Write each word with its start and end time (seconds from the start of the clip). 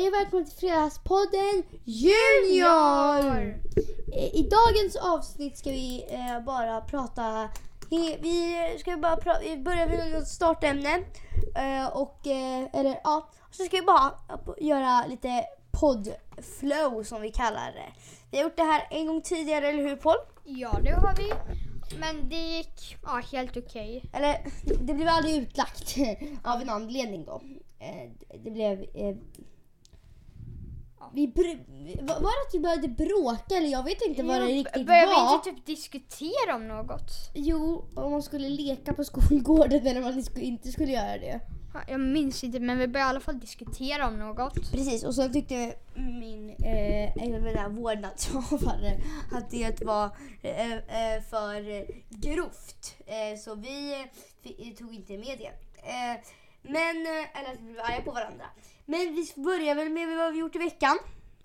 Hej 0.00 0.08
och 0.08 0.14
välkommen 0.14 0.44
till 0.44 0.56
Fredagspodden 0.58 1.62
Junior! 1.84 3.60
Eh, 4.12 4.34
I 4.34 4.48
dagens 4.50 4.96
avsnitt 4.96 5.58
ska 5.58 5.70
vi 5.70 6.04
eh, 6.08 6.44
bara 6.44 6.80
prata 6.80 7.48
vi, 7.90 8.76
ska 8.78 8.96
bara 8.96 9.16
pra- 9.16 9.40
vi 9.42 9.56
börjar 9.56 9.86
med 9.86 10.14
ett 10.14 10.28
startämne. 10.28 10.94
Eh, 11.56 11.86
och, 11.96 12.26
eh, 12.26 12.68
eller 12.72 13.00
ja, 13.04 13.28
så 13.50 13.64
ska 13.64 13.76
vi 13.76 13.82
bara 13.82 14.12
göra 14.60 15.06
lite 15.06 15.44
poddflow 15.80 17.02
som 17.02 17.22
vi 17.22 17.30
kallar 17.30 17.72
det. 17.72 17.92
Vi 18.30 18.36
har 18.38 18.44
gjort 18.44 18.56
det 18.56 18.62
här 18.62 18.86
en 18.90 19.06
gång 19.06 19.22
tidigare, 19.22 19.68
eller 19.68 19.82
hur 19.82 19.96
Paul? 19.96 20.16
Ja, 20.44 20.78
det 20.82 20.90
har 20.90 21.14
vi. 21.16 21.32
Men 21.98 22.28
det 22.28 22.36
gick 22.56 22.96
ja, 23.02 23.22
helt 23.32 23.56
okej. 23.56 24.04
Eller 24.12 24.38
det 24.82 24.94
blev 24.94 25.08
aldrig 25.08 25.36
utlagt 25.42 25.96
av 26.44 26.60
en 26.62 26.70
anledning 26.70 27.24
då. 27.24 27.42
Eh, 27.78 28.10
det 28.44 28.50
blev... 28.50 28.84
Vi 31.14 31.26
br- 31.26 32.02
var 32.06 32.20
det 32.20 32.48
att 32.48 32.54
vi 32.54 32.60
började 32.60 32.88
bråka 32.88 33.54
eller 33.56 33.68
jag 33.68 33.82
vet 33.84 34.02
inte 34.02 34.22
vad 34.22 34.40
det 34.40 34.46
riktigt 34.46 34.86
Började 34.86 35.06
var. 35.06 35.28
vi 35.28 35.34
inte 35.34 35.50
typ 35.50 35.66
diskutera 35.66 36.54
om 36.54 36.68
något? 36.68 37.10
Jo, 37.34 37.84
om 37.96 38.12
man 38.12 38.22
skulle 38.22 38.48
leka 38.48 38.94
på 38.94 39.04
skolgården 39.04 39.86
eller 39.86 40.00
om 40.08 40.14
man 40.14 40.24
inte 40.42 40.72
skulle 40.72 40.92
göra 40.92 41.18
det. 41.18 41.40
Ja, 41.74 41.80
Jag 41.88 42.00
minns 42.00 42.44
inte, 42.44 42.60
men 42.60 42.78
vi 42.78 42.88
började 42.88 43.08
i 43.08 43.10
alla 43.10 43.20
fall 43.20 43.40
diskutera 43.40 44.08
om 44.08 44.18
något. 44.18 44.54
Precis, 44.72 45.04
och 45.04 45.14
så 45.14 45.28
tyckte 45.28 45.74
min 45.94 46.50
eh, 46.50 47.40
mina 47.42 47.68
vårdnadshavare 47.68 49.00
att 49.32 49.50
det 49.50 49.82
var 49.82 50.04
eh, 50.42 50.72
eh, 50.72 51.22
för 51.30 51.86
grovt. 52.08 52.94
Eh, 53.06 53.38
så 53.38 53.54
vi, 53.54 53.92
eh, 54.42 54.76
tog 54.78 54.94
inte 54.94 55.12
med 55.12 55.38
det. 55.38 55.52
Eh, 55.88 56.20
men, 56.62 56.96
eh, 57.06 57.40
eller 57.40 57.52
att 57.52 57.60
vi 57.60 57.72
blev 57.72 57.84
arga 57.84 58.02
på 58.04 58.10
varandra. 58.10 58.44
Men 58.90 59.14
vi 59.14 59.32
börjar 59.42 59.74
väl 59.74 59.88
med 59.90 60.16
vad 60.18 60.32
vi 60.32 60.38
gjort 60.38 60.54
i 60.56 60.58
veckan. 60.58 60.98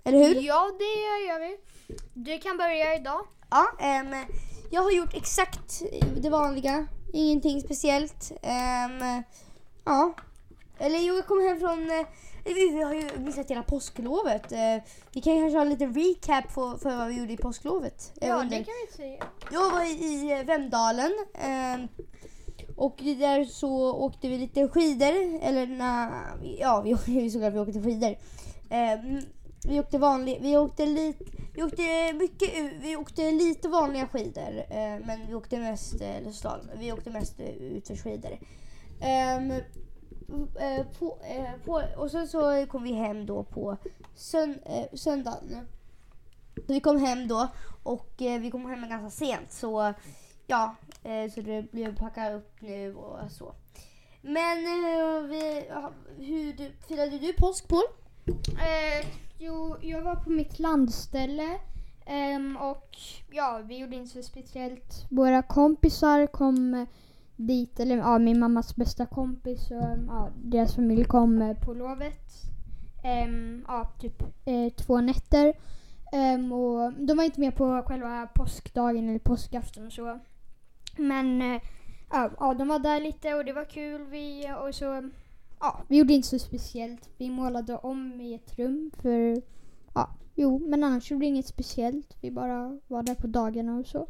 Eller 0.04 0.18
hur? 0.18 0.34
Ja, 0.40 0.70
det 0.78 0.84
gör 1.26 1.40
vi. 1.40 1.56
Du 2.14 2.38
kan 2.38 2.56
börja 2.56 2.94
idag. 2.96 3.26
Ja, 3.50 3.66
ehm, 3.80 4.14
jag 4.70 4.82
har 4.82 4.90
gjort 4.90 5.14
exakt 5.14 5.82
det 6.22 6.30
vanliga. 6.30 6.86
Ingenting 7.12 7.60
speciellt. 7.60 8.32
Ehm, 8.42 9.22
ja. 9.84 10.12
Eller 10.78 10.98
jo, 10.98 11.14
jag 11.14 11.26
kom 11.26 11.40
hem 11.48 11.60
från... 11.60 11.90
eh, 11.90 12.06
Vi 12.44 12.82
har 12.82 12.94
ju 12.94 13.10
missat 13.18 13.50
hela 13.50 13.62
påsklovet. 13.62 14.52
Eh, 14.52 14.82
Vi 15.12 15.20
kan 15.20 15.36
kanske 15.40 15.56
ha 15.56 15.62
en 15.62 15.70
liten 15.70 15.94
recap 15.94 16.54
på, 16.54 16.78
för 16.82 16.96
vad 16.96 17.08
vi 17.08 17.14
gjorde 17.18 17.32
i 17.32 17.36
påsklovet. 17.36 18.12
Ja, 18.20 18.34
under- 18.34 18.58
det 18.58 18.64
kan 18.64 18.74
vi 18.90 18.96
säga. 18.96 19.24
Jag 19.52 19.70
var 19.70 19.84
i 19.84 20.42
Vemdalen. 20.46 21.12
ehm, 21.34 21.88
och 22.76 22.96
där 23.02 23.44
så 23.44 23.92
åkte 23.92 24.28
vi 24.28 24.38
lite 24.38 24.68
skidor. 24.68 25.38
Eller 25.42 25.66
na, 25.66 26.10
ja, 26.58 26.80
vi 26.80 26.94
åkte 26.94 27.10
vi 27.10 27.30
såklart 27.30 27.54
vi 27.54 27.58
åkte 27.58 27.82
skidor. 27.82 28.16
Ehm, 28.70 29.20
vi 29.68 29.80
åkte 29.80 29.98
vanlig, 29.98 30.38
vi 30.42 30.56
åkte 30.56 30.86
lite, 30.86 31.24
vi 31.54 31.62
åkte 31.62 32.12
mycket, 32.12 32.72
vi 32.80 32.96
åkte 32.96 33.30
lite 33.30 33.68
vanliga 33.68 34.06
skidor. 34.06 34.64
eh, 34.70 34.98
men 35.06 35.26
vi 35.28 35.34
åkte 35.34 35.58
mest, 35.58 36.00
eh, 36.00 36.16
eller 36.16 36.32
slag, 36.32 36.60
vi 36.78 36.92
åkte 36.92 37.10
mest 37.10 37.40
utförsskidor. 37.60 38.38
Ehm, 39.00 39.50
eh, 40.60 40.86
på, 40.98 41.18
eh, 41.22 41.64
på, 41.64 41.82
och 41.96 42.10
sen 42.10 42.28
så 42.28 42.66
kom 42.66 42.82
vi 42.82 42.92
hem 42.92 43.26
då 43.26 43.44
på 43.44 43.76
sönd, 44.14 44.58
eh, 44.66 44.96
söndagen. 44.96 45.68
Så 46.66 46.72
vi 46.72 46.80
kom 46.80 47.00
hem 47.00 47.28
då 47.28 47.48
och 47.82 48.22
eh, 48.22 48.40
vi 48.40 48.50
kom 48.50 48.66
hem 48.66 48.88
ganska 48.88 49.26
sent 49.26 49.52
så 49.52 49.94
ja, 50.46 50.76
eh, 51.02 51.30
så 51.30 51.40
det 51.40 51.72
blev 51.72 51.96
packa 51.96 52.32
upp 52.32 52.60
nu 52.60 52.94
och 52.94 53.30
så. 53.30 53.54
Men 54.22 54.58
eh, 54.66 55.22
vi, 55.28 55.64
hur 56.18 56.52
du, 56.52 56.72
firade 56.88 57.18
du 57.18 57.32
påsk 57.32 57.68
Paul? 57.68 57.82
Eh, 58.48 59.06
jo, 59.38 59.76
jag 59.82 60.02
var 60.02 60.14
på 60.16 60.30
mitt 60.30 60.58
landställe. 60.58 61.58
eh, 62.06 62.62
och 62.62 62.96
ja, 63.30 63.60
vi 63.64 63.78
gjorde 63.78 63.96
inte 63.96 64.10
så 64.10 64.22
speciellt. 64.22 65.06
Våra 65.10 65.42
kompisar 65.42 66.26
kom 66.26 66.86
dit, 67.36 67.80
eller 67.80 67.96
ja, 67.96 68.18
min 68.18 68.38
mammas 68.40 68.76
bästa 68.76 69.06
kompis 69.06 69.70
och 69.70 69.98
ja, 70.08 70.30
deras 70.44 70.74
familj 70.74 71.04
kom 71.04 71.42
eh, 71.42 71.56
på 71.56 71.74
lovet. 71.74 72.32
Ehm, 73.04 73.64
ja, 73.68 73.92
typ 74.00 74.22
eh, 74.44 74.72
två 74.72 75.00
nätter. 75.00 75.54
Ehm, 76.12 76.52
och 76.52 76.92
de 76.92 77.16
var 77.16 77.24
inte 77.24 77.40
med 77.40 77.56
på 77.56 77.82
själva 77.86 78.26
påskdagen 78.34 79.08
eller 79.08 79.18
påskafton 79.18 79.86
och 79.86 79.92
så. 79.92 80.18
Men 80.98 81.42
eh, 81.42 81.62
ja, 82.10 82.30
ja, 82.38 82.54
de 82.54 82.68
var 82.68 82.78
där 82.78 83.00
lite 83.00 83.34
och 83.34 83.44
det 83.44 83.52
var 83.52 83.64
kul. 83.64 84.04
Vi, 84.10 84.52
och 84.66 84.74
så 84.74 85.10
Ja, 85.60 85.82
vi 85.88 85.96
gjorde 85.96 86.12
inte 86.12 86.28
så 86.28 86.38
speciellt. 86.38 87.08
Vi 87.18 87.30
målade 87.30 87.76
om 87.76 88.20
i 88.20 88.34
ett 88.34 88.58
rum 88.58 88.90
för, 89.02 89.42
ja, 89.94 90.10
jo, 90.34 90.58
men 90.58 90.84
annars 90.84 91.10
gjorde 91.10 91.20
vi 91.20 91.26
inget 91.26 91.46
speciellt. 91.46 92.16
Vi 92.20 92.30
bara 92.30 92.78
var 92.86 93.02
där 93.02 93.14
på 93.14 93.26
dagarna 93.26 93.76
och 93.76 93.86
så. 93.86 94.08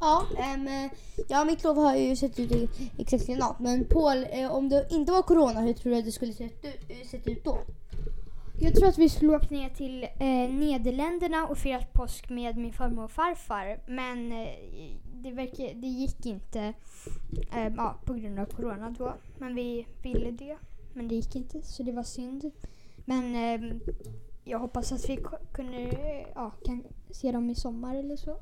Ja, 0.00 0.26
ehm, 0.38 0.90
ja 1.28 1.44
mitt 1.44 1.64
lov 1.64 1.76
har 1.76 1.96
ju 1.96 2.16
sett 2.16 2.38
ut 2.38 2.70
exakt 2.98 3.28
likadant. 3.28 3.58
Men 3.58 3.84
Paul, 3.84 4.26
eh, 4.30 4.52
om 4.52 4.68
det 4.68 4.86
inte 4.90 5.12
var 5.12 5.22
corona, 5.22 5.60
hur 5.60 5.72
tror 5.72 5.92
du 5.92 5.98
att 5.98 6.04
det 6.04 6.12
skulle 6.12 6.32
sett 6.32 6.64
ut, 6.64 6.90
eh, 6.90 7.08
sett 7.10 7.28
ut 7.28 7.44
då? 7.44 7.58
Jag 8.58 8.74
tror 8.74 8.88
att 8.88 8.98
vi 8.98 9.08
skulle 9.08 9.36
åka 9.36 9.46
ner 9.50 9.68
till 9.68 10.04
eh, 10.04 10.54
Nederländerna 10.54 11.46
och 11.46 11.58
firat 11.58 11.92
påsk 11.92 12.28
med 12.30 12.56
min 12.56 12.72
farmor 12.72 13.04
och 13.04 13.10
farfar. 13.10 13.80
Men 13.86 14.32
eh, 14.32 14.48
det, 15.14 15.30
verkar, 15.30 15.74
det 15.74 15.86
gick 15.86 16.26
inte 16.26 16.60
eh, 17.52 17.72
ja, 17.76 17.94
på 18.04 18.14
grund 18.14 18.38
av 18.38 18.44
corona 18.44 18.94
då. 18.98 19.14
Men 19.38 19.54
vi 19.54 19.86
ville 20.02 20.30
det. 20.30 20.56
Men 20.92 21.08
det 21.08 21.14
gick 21.14 21.36
inte, 21.36 21.62
så 21.62 21.82
det 21.82 21.92
var 21.92 22.02
synd. 22.02 22.50
Men 23.04 23.34
eh, 23.34 23.76
jag 24.44 24.58
hoppas 24.58 24.92
att 24.92 25.08
vi 25.08 25.18
kunde, 25.52 25.90
ja, 26.34 26.52
kan 26.64 26.84
se 27.10 27.32
dem 27.32 27.50
i 27.50 27.54
sommar 27.54 27.94
eller 27.94 28.16
så. 28.16 28.36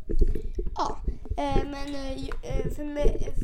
Ja, 0.74 0.96
eh, 1.36 1.64
men 1.64 1.94
eh, 1.94 2.12
eh 2.12 2.70
för 2.76 2.84
mig, 2.84 3.26
eh, 3.28 3.34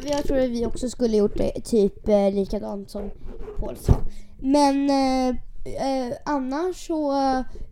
för, 0.00 0.10
jag 0.10 0.24
tror 0.24 0.38
att 0.38 0.50
vi 0.50 0.66
också 0.66 0.88
skulle 0.88 1.16
gjort 1.16 1.36
det 1.36 1.60
typ 1.64 2.08
eh, 2.08 2.32
likadant 2.32 2.90
som 2.90 3.10
Paul 3.60 3.76
sa. 3.76 3.94
Men 4.40 4.90
eh, 4.90 5.36
eh, 5.64 6.16
annars 6.24 6.86
så, 6.86 7.12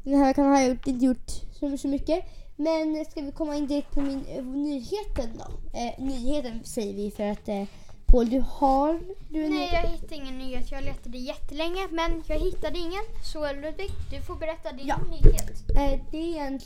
den 0.02 0.14
här 0.20 0.34
har 0.34 0.60
jag 0.60 0.68
gjort, 0.68 0.86
inte 0.86 1.04
gjort 1.04 1.30
så, 1.60 1.78
så 1.78 1.88
mycket. 1.88 2.24
Men 2.56 3.04
ska 3.04 3.20
vi 3.20 3.32
komma 3.32 3.56
in 3.56 3.66
direkt 3.66 3.90
på 3.90 4.00
min 4.00 4.24
eh, 4.28 4.44
nyheten 4.44 5.30
då? 5.38 5.78
Eh, 5.78 6.04
nyheten 6.04 6.64
säger 6.64 6.94
vi 6.94 7.10
för 7.10 7.24
att 7.30 7.48
eh, 7.48 7.64
Paul, 8.06 8.30
du 8.30 8.44
har 8.48 9.00
du 9.30 9.48
Nej, 9.48 9.68
jag 9.72 9.90
hittade 9.90 10.14
ingen 10.14 10.38
nyhet. 10.38 10.70
Jag 10.70 10.84
letade 10.84 11.18
jättelänge, 11.18 11.88
men 11.90 12.22
jag 12.26 12.38
hittade 12.38 12.78
ingen. 12.78 13.02
Så 13.32 13.52
Ludvig, 13.52 13.90
du 14.10 14.20
får 14.20 14.34
berätta 14.34 14.72
din 14.72 14.86
Ja. 14.86 14.96
nyhet. 15.10 15.50
Eh, 15.76 16.00
det 16.10 16.38
är 16.38 16.46
en... 16.46 16.60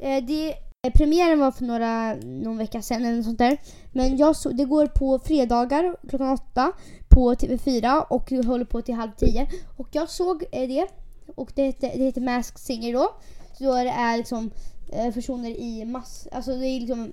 Eh, 0.00 0.24
det, 0.24 0.50
eh, 0.52 0.56
Eh, 0.82 0.92
premiären 0.92 1.38
var 1.38 1.50
för 1.50 1.64
några, 1.64 2.14
någon 2.14 2.58
vecka 2.58 2.82
sedan 2.82 3.04
eller 3.04 3.16
något 3.16 3.24
sånt 3.24 3.38
där. 3.38 3.58
Men 3.92 4.16
jag 4.16 4.36
så, 4.36 4.50
det 4.50 4.64
går 4.64 4.86
på 4.86 5.18
fredagar 5.18 5.96
klockan 6.08 6.32
åtta 6.32 6.72
på 7.08 7.34
TV4 7.34 8.04
och 8.08 8.30
håller 8.30 8.64
på 8.64 8.82
till 8.82 8.94
halv 8.94 9.10
tio. 9.16 9.50
Och 9.76 9.88
jag 9.92 10.10
såg 10.10 10.44
eh, 10.52 10.68
det 10.68 10.86
och 11.34 11.52
det 11.54 11.62
heter, 11.62 11.90
det 11.96 12.04
heter 12.04 12.20
Masked 12.20 12.58
Singer 12.58 12.92
då. 12.92 13.14
Så 13.58 13.64
då 13.64 13.72
är 13.72 13.84
det 13.84 13.90
är 13.90 14.16
liksom 14.16 14.50
eh, 14.92 15.14
personer 15.14 15.50
i 15.50 15.84
mass... 15.84 16.28
Alltså 16.32 16.56
det 16.56 16.66
är 16.66 16.80
liksom 16.80 17.12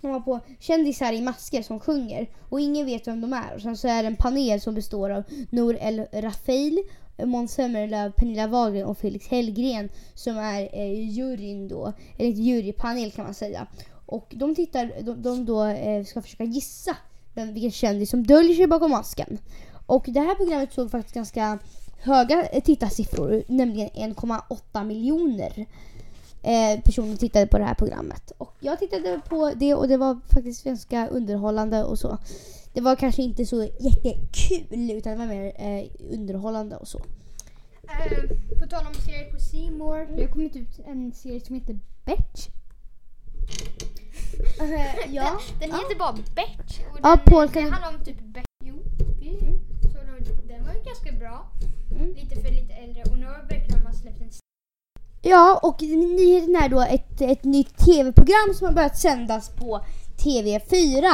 de 0.00 0.10
har 0.10 0.20
på 0.20 0.40
kändisar 0.60 1.12
i 1.12 1.20
masker 1.20 1.62
som 1.62 1.80
sjunger 1.80 2.26
och 2.48 2.60
ingen 2.60 2.86
vet 2.86 3.06
vem 3.08 3.20
de 3.20 3.32
är. 3.32 3.54
Och 3.54 3.60
sen 3.60 3.76
så 3.76 3.88
är 3.88 4.02
det 4.02 4.06
en 4.06 4.16
panel 4.16 4.60
som 4.60 4.74
består 4.74 5.10
av 5.10 5.22
Nour 5.50 5.78
El 5.80 6.06
Rafael, 6.12 6.78
Måns 7.26 7.52
Zelmerlöw, 7.52 8.12
Pernilla 8.12 8.46
Wahlgren 8.46 8.86
och 8.86 8.98
Felix 8.98 9.26
Hellgren 9.26 9.88
som 10.14 10.38
är 10.38 10.68
eh, 10.72 11.10
juryn 11.10 11.68
då, 11.68 11.92
eller 12.18 12.30
ett 12.30 12.38
jurypanel 12.38 13.12
kan 13.12 13.24
man 13.24 13.34
säga. 13.34 13.66
Och 14.06 14.34
de 14.36 14.54
tittar, 14.54 14.92
de, 15.02 15.22
de 15.22 15.44
då 15.44 15.64
eh, 15.64 16.04
ska 16.04 16.22
försöka 16.22 16.44
gissa 16.44 16.96
vem, 17.34 17.52
vilken 17.52 17.70
kändis 17.70 18.10
som 18.10 18.26
döljer 18.26 18.56
sig 18.56 18.66
bakom 18.66 18.90
masken. 18.90 19.38
Och 19.86 20.04
det 20.08 20.20
här 20.20 20.34
programmet 20.34 20.72
såg 20.72 20.90
faktiskt 20.90 21.14
ganska 21.14 21.58
höga 22.02 22.44
eh, 22.46 22.62
tittarsiffror, 22.62 23.42
nämligen 23.48 23.88
1,8 23.88 24.84
miljoner 24.84 25.66
eh, 26.42 26.80
personer 26.84 27.16
tittade 27.16 27.46
på 27.46 27.58
det 27.58 27.64
här 27.64 27.74
programmet. 27.74 28.32
Och 28.38 28.54
jag 28.60 28.78
tittade 28.78 29.20
på 29.28 29.52
det 29.56 29.74
och 29.74 29.88
det 29.88 29.96
var 29.96 30.20
faktiskt 30.34 30.64
ganska 30.64 31.06
underhållande 31.06 31.84
och 31.84 31.98
så. 31.98 32.18
Det 32.72 32.80
var 32.80 32.96
kanske 32.96 33.22
inte 33.22 33.46
så 33.46 33.68
jättekul 33.80 34.90
utan 34.90 35.12
det 35.12 35.18
var 35.18 35.26
mer 35.26 35.52
eh, 35.56 35.90
underhållande 36.14 36.76
och 36.76 36.88
så. 36.88 36.98
Eh, 37.82 38.58
på 38.60 38.66
tal 38.66 38.86
om 38.86 38.94
serier 38.94 39.30
på 39.30 39.72
More. 39.84 40.06
Det 40.16 40.22
har 40.22 40.28
kommit 40.28 40.56
ut 40.56 40.78
en 40.86 41.12
serie 41.12 41.40
som 41.40 41.54
heter 41.54 41.78
Betch. 42.04 42.48
Eh, 44.60 45.12
ja. 45.14 45.40
Den 45.60 45.70
Ja. 45.70 45.76
heter 45.76 45.98
bara 45.98 46.12
Betch. 46.12 46.80
Och 46.92 46.98
Ja, 47.02 47.16
den, 47.16 47.24
Paul, 47.24 47.48
kan 47.48 47.64
det 47.64 47.70
handlar 47.70 47.98
om 47.98 48.04
typ 48.04 48.20
Betch. 48.20 48.46
Jo, 48.64 48.74
vi, 49.20 49.38
så 49.82 49.98
då, 49.98 50.42
den 50.48 50.64
var 50.66 50.74
ju 50.74 50.82
ganska 50.84 51.12
bra. 51.12 51.46
Mm. 51.90 52.14
Lite 52.14 52.40
för 52.40 52.50
lite 52.50 52.72
äldre. 52.72 53.02
Och 53.02 53.18
nu 53.18 53.26
har 53.26 53.42
verkligen 53.48 53.94
släppt 54.02 54.20
en 54.20 54.30
Ja, 55.22 55.60
och 55.62 55.82
nyheten 55.82 56.56
är 56.56 56.68
då 56.68 56.80
ett, 56.80 57.20
ett 57.20 57.44
nytt 57.44 57.76
tv-program 57.78 58.54
som 58.54 58.66
har 58.66 58.74
börjat 58.74 58.98
sändas 58.98 59.48
på 59.48 59.80
TV4. 60.18 61.12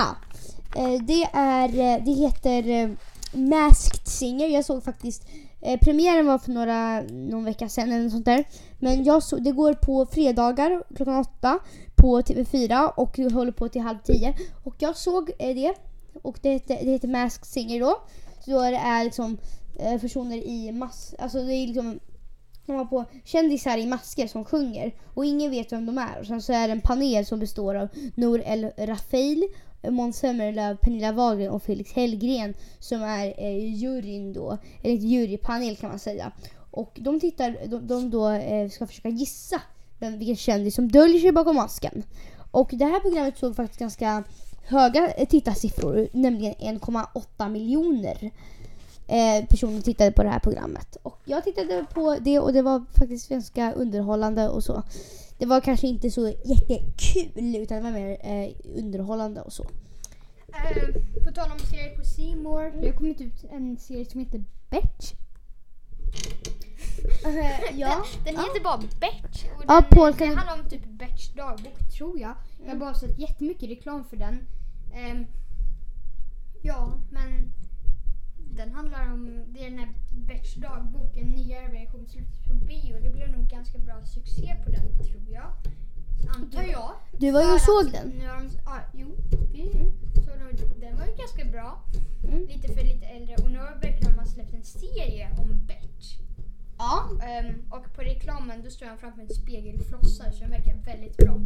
Eh, 0.77 1.03
det, 1.03 1.23
är, 1.33 1.69
eh, 1.69 2.05
det 2.05 2.13
heter 2.13 2.69
eh, 2.69 2.91
Masked 3.33 4.09
Singer. 4.09 4.49
Jag 4.49 4.65
såg 4.65 4.85
faktiskt 4.85 5.25
Eh, 5.61 5.79
premiären 5.79 6.27
var 6.27 6.39
för 6.39 6.53
några, 6.53 7.03
någon 7.03 7.45
vecka 7.45 7.69
sedan 7.69 7.93
eller 7.93 8.03
något 8.03 8.13
sånt 8.13 8.25
där. 8.25 8.45
Men 8.79 9.05
jag 9.05 9.23
så, 9.23 9.37
det 9.37 9.53
går 9.53 9.75
på 9.75 10.07
fredagar 10.07 10.83
klockan 10.97 11.21
åtta 11.21 11.59
på 11.97 12.21
TV4 12.21 12.93
och 12.97 13.13
det 13.17 13.33
håller 13.33 13.53
på 13.53 13.69
till 13.69 13.81
halv 13.81 13.99
tio. 14.05 14.35
Och 14.65 14.75
jag 14.79 14.97
såg 14.97 15.31
eh, 15.39 15.55
det 15.55 15.75
och 16.23 16.39
det 16.43 16.51
heter, 16.51 16.79
det 16.85 16.91
heter 16.91 17.09
Masked 17.09 17.47
Singer 17.47 17.81
då. 17.81 18.03
Så 18.41 18.51
då 18.51 18.61
är 18.61 18.73
det 18.73 18.79
är 18.79 19.05
liksom 19.05 19.39
eh, 19.79 20.01
personer 20.01 20.37
i 20.37 20.73
mass... 20.73 21.15
Alltså 21.19 21.43
det 21.43 21.55
är 21.55 21.67
liksom 21.67 22.01
de 22.67 22.77
har 22.77 22.85
på 22.85 23.05
kändisar 23.25 23.79
i 23.79 23.87
masker 23.87 24.27
som 24.27 24.45
sjunger 24.45 24.95
och 25.15 25.25
ingen 25.25 25.51
vet 25.51 25.73
vem 25.73 25.87
de 25.87 25.99
är. 25.99 26.21
Och 26.21 26.27
sen 26.27 26.43
så 26.43 26.53
är 26.53 26.69
det 26.69 26.73
en 26.73 26.81
panel 26.81 27.27
som 27.27 27.39
består 27.39 27.75
av 27.75 27.89
Nour 28.15 28.43
El 28.47 28.71
Rafael, 28.77 29.45
Måns 29.83 30.17
Zelmerlöw, 30.17 30.77
Pernilla 30.77 31.13
Wahlgren 31.13 31.51
och 31.51 31.63
Felix 31.63 31.93
Hellgren 31.93 32.55
som 32.79 33.03
är 33.03 33.35
eh, 33.39 33.75
juryn 33.75 34.33
då, 34.33 34.59
eller 34.83 34.95
ett 34.95 35.03
jurypanel 35.03 35.77
kan 35.77 35.91
man 35.91 35.99
säga. 35.99 36.33
Och 36.71 36.99
de 37.01 37.21
tittar, 37.21 37.57
de, 37.67 37.87
de 37.87 38.11
då 38.11 38.31
eh, 38.31 38.69
ska 38.69 38.87
försöka 38.87 39.09
gissa 39.09 39.63
vem, 39.99 40.19
vilken 40.19 40.37
kändis 40.37 40.75
som 40.75 40.89
döljer 40.89 41.21
sig 41.21 41.33
bakom 41.33 41.57
masken. 41.57 42.03
Och 42.51 42.71
det 42.73 42.85
här 42.85 43.01
programmet 43.01 43.39
såg 43.39 43.57
faktiskt 43.57 43.81
ganska 43.81 44.25
höga 44.65 45.11
eh, 45.11 45.29
tittarsiffror, 45.29 46.09
nämligen 46.13 46.55
1,8 46.55 47.49
miljoner 47.49 48.31
eh, 49.09 49.45
personer 49.49 49.81
tittade 49.81 50.13
på 50.13 50.23
det 50.23 50.29
här 50.29 50.39
programmet. 50.39 50.97
Och 51.03 51.19
jag 51.25 51.45
tittade 51.45 51.85
på 51.95 52.17
det 52.21 52.39
och 52.39 52.53
det 52.53 52.63
var 52.63 52.85
faktiskt 52.99 53.29
ganska 53.29 53.73
underhållande 53.73 54.49
och 54.49 54.65
så. 54.65 54.83
Det 55.39 55.47
var 55.47 55.61
kanske 55.61 55.87
inte 55.87 56.11
så 56.11 56.29
jättekul 56.45 57.57
utan 57.57 57.77
det 57.77 57.83
var 57.83 57.91
mer 57.91 58.11
eh, 58.21 58.51
underhållande 58.79 59.41
och 59.41 59.53
så. 59.53 59.63
Eh, 60.49 61.23
på 61.25 61.33
tal 61.35 61.51
om 61.53 61.59
serier 61.59 61.97
på 61.99 62.05
C 62.05 62.37
More. 62.37 62.71
Det 62.71 62.87
har 62.87 62.95
kommit 62.95 63.21
ut 63.21 63.45
en 63.51 63.77
serie 63.79 64.05
som 64.05 64.21
heter 64.21 64.45
Betch. 64.71 65.13
ja. 67.75 68.05
Den 68.25 68.35
Ja. 68.35 68.41
heter 68.41 68.65
bara 68.65 68.79
Betch. 68.79 69.45
Och 69.57 69.65
Ja, 69.69 69.81
den, 69.81 69.91
Paul, 69.91 70.13
det 70.13 70.19
kan 70.19 70.29
du- 70.29 70.35
handlar 70.35 70.65
om 70.65 70.71
typ 70.71 70.85
Betch 70.87 71.29
dagbok 71.35 71.79
tror 71.99 72.19
jag. 72.21 72.35
Jag 72.65 72.73
har 72.73 72.77
bara 72.79 72.95
sett 72.95 73.19
jättemycket 73.19 73.71
reklam 73.71 74.05
för 74.05 74.17
den. 74.17 74.39
Ehm, 74.95 75.27
ja, 76.63 76.93
men 77.11 77.53
den 78.57 78.73
handlar 78.73 79.13
om, 79.13 79.45
det 79.49 79.65
är 79.65 79.71
den 79.71 79.79
här 79.79 79.95
Betch 80.11 80.55
dagbok, 80.55 81.17
en 81.17 81.31
nyare 81.31 81.69
version 81.69 82.07
släpptes 82.07 82.39
på 82.49 82.55
bio. 82.55 83.01
Det 83.03 83.11
blev 83.11 83.29
nog 83.37 83.49
ganska 83.49 83.79
bra 83.79 84.05
succé 84.05 84.57
på 84.65 84.71
den 84.71 84.99
tror 84.99 85.29
jag. 85.31 85.53
Antar 86.37 86.63
jag. 86.63 86.93
Du 87.13 87.31
var 87.31 87.43
ju 87.43 87.53
och 87.53 87.61
såg 87.61 87.93
den. 87.93 88.09
Nu 88.09 88.29
har 88.29 88.37
de, 88.37 88.49
ja, 88.65 88.81
jo, 88.95 89.17
vi 89.53 89.93
såg 90.15 90.39
den. 90.39 90.81
Den 90.81 90.97
var 90.97 91.07
ju 91.07 91.15
ganska 91.17 91.45
bra. 91.45 91.83
Mm. 92.25 92.47
Lite 92.47 92.69
för 92.69 92.85
lite 92.85 93.07
äldre. 93.07 93.35
Och 93.37 93.51
nu 93.51 93.59
har 93.59 94.17
man 94.17 94.27
släppt 94.27 94.55
en 94.55 94.65
serie 94.65 95.29
om 95.39 95.67
Betch. 95.67 96.19
Ja. 96.79 97.11
Ehm, 97.23 97.63
och 97.71 97.95
på 97.95 98.03
reklamen 98.03 98.63
då 98.65 98.71
står 98.71 98.87
han 98.87 98.99
framför 98.99 99.23
en 99.23 99.29
spegelflossare 99.29 100.33
så 100.33 100.41
den 100.41 100.51
verkar 100.51 100.75
väldigt 100.75 101.17
bra. 101.17 101.41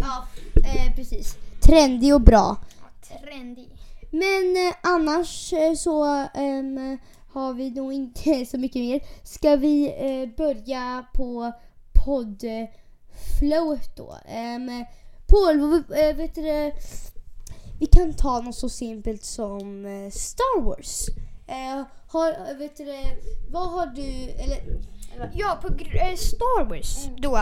ja. 0.00 0.28
Eh, 0.64 0.94
precis. 0.94 1.38
Trendig 1.60 2.14
och 2.14 2.20
bra. 2.20 2.56
Ja, 2.80 3.08
trendig. 3.18 3.68
Men 4.14 4.56
eh, 4.56 4.74
annars 4.82 5.52
eh, 5.52 5.74
så 5.74 6.04
ehm, 6.34 6.98
har 7.32 7.54
vi 7.54 7.70
nog 7.70 7.92
inte 7.92 8.46
så 8.50 8.58
mycket 8.58 8.82
mer. 8.82 9.00
Ska 9.22 9.56
vi 9.56 9.86
eh, 9.86 10.36
börja 10.36 11.06
på 11.14 11.52
poddflowet 12.04 13.96
då? 13.96 14.18
Um, 14.56 14.84
Paul, 15.26 15.82
eh, 15.98 16.16
vet 16.16 16.34
du? 16.34 16.72
Vi 17.80 17.86
kan 17.86 18.14
ta 18.14 18.40
något 18.40 18.54
så 18.54 18.68
simpelt 18.68 19.24
som 19.24 19.86
Star 20.12 20.60
Wars. 20.62 21.08
Eh, 21.46 21.84
har, 22.08 22.58
vet 22.58 22.76
du 22.76 22.84
vad 23.50 23.70
har 23.70 23.86
du, 23.86 24.02
eller 24.30 24.58
Ja, 25.34 25.58
på 25.62 25.68
eh, 25.68 26.16
Star 26.16 26.64
Wars 26.64 27.08
då. 27.16 27.36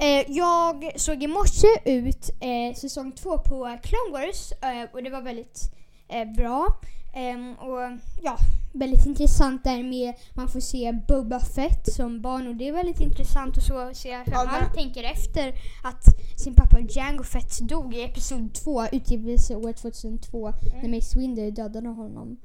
Eh, 0.00 0.30
jag 0.30 0.92
såg 0.96 1.22
i 1.22 1.26
morse 1.26 1.66
ut 1.84 2.30
eh, 2.40 2.74
säsong 2.76 3.12
två 3.12 3.38
på 3.38 3.78
Clone 3.82 4.12
Wars 4.12 4.52
och 4.92 5.02
det 5.02 5.10
var 5.10 5.22
väldigt 5.22 5.76
eh, 6.08 6.24
bra. 6.36 6.78
Ehm, 7.14 7.54
och 7.54 7.98
ja, 8.22 8.38
väldigt 8.72 9.06
intressant 9.06 9.64
där 9.64 9.82
med 9.82 10.14
man 10.34 10.48
får 10.48 10.60
se 10.60 10.92
Boba 11.08 11.40
Fett 11.40 11.92
som 11.92 12.20
barn 12.20 12.48
och 12.48 12.56
det 12.56 12.68
är 12.68 12.72
väldigt 12.72 13.00
intressant 13.00 13.56
att 13.56 13.64
så 13.64 13.90
se 13.94 14.16
hur 14.16 14.32
Ja, 14.32 14.44
han 14.46 14.72
tänker 14.74 15.04
efter 15.04 15.52
att 15.84 16.04
sin 16.38 16.54
pappa 16.54 16.78
Jango 16.80 17.22
Fett 17.24 17.58
dog 17.60 17.94
i 17.94 18.02
Episod 18.02 18.54
2, 18.54 18.86
utgivelseåret 18.92 19.76
2002 19.76 20.52
när 20.82 20.88
Mace 20.88 21.18
Windu 21.18 21.50
dödade 21.50 21.88
honom. 21.88 22.36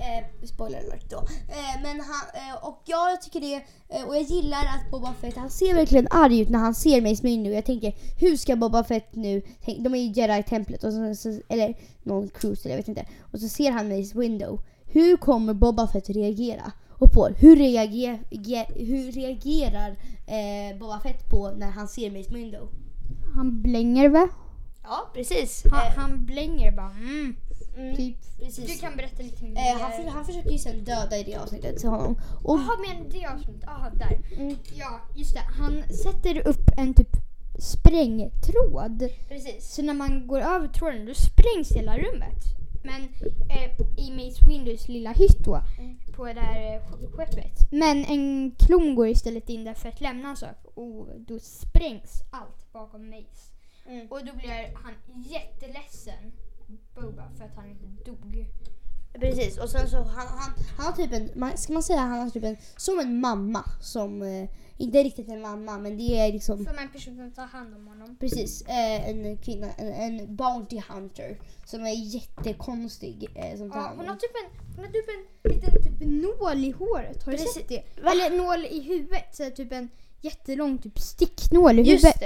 Eh, 0.00 0.46
spoiler 0.46 0.78
alert 0.78 1.10
då. 1.10 1.16
Eh, 1.48 1.82
men 1.82 2.00
han, 2.00 2.50
eh, 2.50 2.64
och 2.64 2.82
jag 2.84 3.22
tycker 3.22 3.40
det, 3.40 3.54
eh, 3.88 4.08
och 4.08 4.16
jag 4.16 4.22
gillar 4.22 4.58
att 4.58 4.90
Boba 4.90 5.14
Fett, 5.20 5.36
han 5.36 5.50
ser 5.50 5.74
verkligen 5.74 6.08
arg 6.10 6.40
ut 6.40 6.48
när 6.48 6.58
han 6.58 6.74
ser 6.74 7.02
Mace 7.02 7.22
Windu. 7.22 7.50
Jag 7.50 7.64
tänker, 7.64 7.94
hur 8.18 8.36
ska 8.36 8.56
Boba 8.56 8.84
Fett 8.84 9.14
nu, 9.14 9.42
tänk, 9.64 9.84
de 9.84 9.94
är 9.94 9.98
i 9.98 10.12
Jedi-templet, 10.12 10.84
och 10.84 10.92
så, 10.92 11.14
så, 11.14 11.40
eller 11.48 11.74
någon 12.08 12.28
cruise 12.28 12.68
eller 12.68 12.76
jag 12.76 12.82
vet 12.82 12.88
inte. 12.88 13.06
Och 13.20 13.40
så 13.40 13.48
ser 13.48 13.70
han 13.70 13.88
Mace 13.88 14.18
Windu. 14.18 14.58
Hur 14.86 15.16
kommer 15.16 15.54
Boba 15.54 15.88
Fett 15.88 16.10
reagera? 16.10 16.72
Och 16.90 17.12
Paul, 17.12 17.34
hur, 17.38 17.56
reager, 17.56 18.18
ge, 18.30 18.64
hur 18.64 19.12
reagerar 19.12 19.90
eh, 20.26 20.78
Boba 20.78 21.00
Fett 21.00 21.30
på 21.30 21.50
när 21.50 21.70
han 21.70 21.88
ser 21.88 22.10
Mace 22.10 22.34
Windu? 22.34 22.68
Han 23.34 23.62
blänger 23.62 24.08
väl? 24.08 24.28
Ja, 24.82 25.10
precis. 25.14 25.64
Han, 25.70 25.92
han 25.96 26.24
blänger 26.24 26.72
bara 26.72 26.90
mm. 26.90 27.36
mm, 27.76 27.96
Typ. 27.96 28.16
precis. 28.38 28.66
Du 28.66 28.78
kan 28.78 28.96
berätta 28.96 29.22
lite 29.22 29.44
mer. 29.44 29.56
Eh, 29.56 29.80
han, 29.80 29.92
för, 29.92 30.10
han 30.10 30.24
försöker 30.24 30.50
ju 30.50 30.58
sen 30.58 30.84
döda 30.84 31.16
i 31.18 31.22
det 31.22 31.36
avsnittet 31.36 31.78
till 31.78 31.88
honom. 31.88 32.20
Jaha, 32.44 32.70
men 32.86 33.08
det 33.10 33.26
avsnittet. 33.26 33.62
Jaha, 33.66 33.90
där. 33.90 34.36
mm, 34.36 34.56
Ja, 34.74 35.00
just 35.14 35.34
det. 35.34 35.40
Han 35.58 35.82
sätter 35.82 36.48
upp 36.48 36.70
en 36.76 36.94
typ 36.94 37.27
sprängtråd. 37.58 39.08
precis. 39.28 39.74
Så 39.74 39.82
när 39.82 39.94
man 39.94 40.26
går 40.26 40.40
över 40.40 40.68
tråden 40.68 41.06
då 41.06 41.14
sprängs 41.14 41.72
hela 41.72 41.98
rummet. 41.98 42.44
Men 42.84 43.02
eh, 43.50 43.70
i 44.06 44.10
Mace 44.10 44.46
Windus 44.48 44.88
lilla 44.88 45.12
hytt 45.12 45.38
då, 45.44 45.60
Mm. 45.78 45.96
på 46.16 46.24
det 46.24 46.40
här 46.40 46.74
eh, 46.76 47.10
skeppet. 47.12 47.72
Men 47.72 48.04
en 48.04 48.50
klon 48.58 48.94
går 48.94 49.08
istället 49.08 49.48
in 49.48 49.64
där 49.64 49.74
för 49.74 49.88
att 49.88 50.00
lämna 50.00 50.28
en 50.30 50.36
sak 50.36 50.56
och 50.74 51.08
då 51.18 51.38
sprängs 51.38 52.22
allt 52.30 52.72
bakom 52.72 53.10
Mace. 53.10 53.52
Mm. 53.88 54.06
Och 54.10 54.24
då 54.26 54.32
blir 54.36 54.74
han 54.74 54.94
jätteledsen, 55.24 56.32
Boba, 56.94 57.30
för 57.38 57.44
att 57.44 57.56
han 57.56 57.70
inte 57.70 58.10
dog. 58.10 58.46
Precis, 59.20 59.58
och 59.58 59.68
sen 59.70 59.88
så 59.90 59.96
han, 59.96 60.06
han, 60.26 60.52
han 60.76 60.86
har 60.86 60.92
typ 60.92 61.12
en, 61.12 61.56
ska 61.58 61.72
man 61.72 61.82
säga 61.82 61.98
han 62.00 62.18
har 62.18 62.30
typ 62.30 62.44
en, 62.44 62.56
som 62.76 63.00
en 63.00 63.20
mamma 63.20 63.64
som, 63.80 64.22
eh, 64.22 64.48
inte 64.76 64.98
riktigt 65.02 65.28
en 65.28 65.40
mamma 65.40 65.78
men 65.78 65.96
det 65.98 66.18
är 66.20 66.32
liksom 66.32 66.64
Som 66.64 66.78
en 66.78 66.88
person 66.92 67.16
som 67.16 67.30
tar 67.32 67.46
hand 67.46 67.74
om 67.74 67.86
honom. 67.86 68.16
precis 68.20 68.62
eh, 68.62 69.08
en 69.08 69.36
kvinna, 69.36 69.66
en, 69.78 69.92
en 69.92 70.36
bounty 70.36 70.80
hunter 70.88 71.38
som 71.64 71.86
är 71.86 72.14
jättekonstig 72.14 73.28
eh, 73.34 73.58
som 73.58 73.70
tar 73.70 73.78
Ja, 73.78 73.82
hand 73.84 73.96
hon 73.98 74.04
om. 74.08 74.08
har 74.08 74.16
typ 74.16 74.30
en, 74.44 74.74
hon 74.76 74.84
har 74.84 74.92
typ 74.92 75.08
en 75.42 75.50
liten 75.52 75.82
typ 75.82 76.08
nål 76.08 76.64
i 76.64 76.70
håret. 76.70 77.22
Har 77.22 77.32
du 77.32 77.38
Precis. 77.38 77.54
sett 77.54 77.68
det? 77.68 77.82
Va? 78.02 78.10
Eller 78.10 78.36
nål 78.36 78.64
i 78.70 78.80
huvudet. 78.80 79.24
Så 79.36 79.50
typ 79.50 79.72
en 79.72 79.88
jättelång 80.20 80.78
typ 80.78 80.98
sticknål 80.98 81.78
i 81.78 81.82
Just 81.82 82.04
huvudet. 82.04 82.20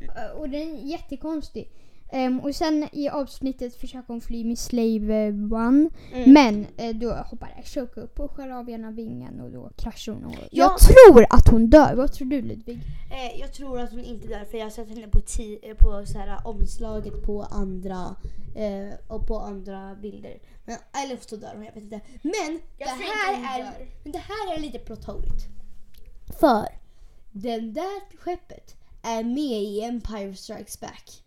det. 0.00 0.30
Uh, 0.30 0.38
Och 0.40 0.48
den 0.48 0.60
är 0.60 0.82
jättekonstig. 0.90 1.70
Ehm, 2.12 2.40
och 2.40 2.54
sen 2.54 2.88
i 2.92 3.08
avsnittet 3.08 3.76
försöker 3.76 4.06
hon 4.08 4.20
fly 4.20 4.44
med 4.44 4.58
Slave 4.58 5.26
eh, 5.26 5.34
One. 5.52 5.90
Mm. 6.12 6.32
Men 6.32 6.66
eh, 6.76 6.96
då 6.96 7.12
hoppar 7.12 7.54
Ashoka 7.58 8.00
upp 8.00 8.20
och 8.20 8.30
skär 8.30 8.48
av 8.50 8.70
ena 8.70 8.90
vingen 8.90 9.40
och 9.40 9.50
då 9.50 9.70
kraschar 9.76 10.12
hon. 10.12 10.24
Och 10.24 10.32
Ja. 10.32 10.48
Jag 10.50 10.78
tror 10.78 11.26
att 11.30 11.48
hon 11.48 11.70
dör. 11.70 11.94
Vad 11.94 12.12
tror 12.12 12.28
du 12.28 12.42
Ludvig? 12.42 12.76
Eh, 13.12 13.40
jag 13.40 13.52
tror 13.52 13.80
att 13.80 13.90
hon 13.90 14.04
inte 14.04 14.28
dör 14.28 14.44
för 14.50 14.58
jag 14.58 14.64
har 14.64 14.70
sett 14.70 14.88
henne 14.88 15.08
på, 15.08 15.18
ti- 15.18 15.58
eh, 15.62 15.74
på 15.76 16.06
så 16.06 16.18
här, 16.18 16.46
omslaget 16.46 17.22
på 17.22 17.42
andra 17.42 18.16
eh, 18.56 18.94
och 19.08 19.26
på 19.26 19.38
andra 19.38 19.94
bilder. 19.94 20.38
Men, 20.64 20.76
eller 21.04 21.16
så 21.20 21.36
dör 21.36 21.52
hon, 21.54 21.64
jag 21.64 21.72
vet 21.74 21.82
inte. 21.82 22.00
Men 22.22 22.60
Jag 22.78 22.88
det 22.88 23.04
här, 23.04 23.60
är, 23.60 23.72
men 24.02 24.12
det 24.12 24.18
här 24.18 24.54
är 24.56 24.60
lite 24.60 24.78
plotthåligt. 24.78 25.46
För 26.40 26.66
den 27.32 27.72
där 27.72 28.18
skeppet 28.18 28.76
är 29.02 29.24
med 29.24 29.62
i 29.62 29.80
Empire 29.84 30.34
Strikes 30.34 30.80
Back. 30.80 31.22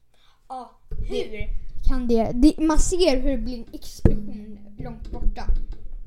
Ja, 0.49 0.71
hur 1.09 1.47
kan 1.87 2.07
det, 2.07 2.31
det... 2.33 2.57
Man 2.57 2.79
ser 2.79 3.19
hur 3.19 3.31
det 3.31 3.37
blir 3.37 3.57
en 3.57 3.73
explosion 3.73 4.59
långt 4.77 5.11
borta. 5.11 5.45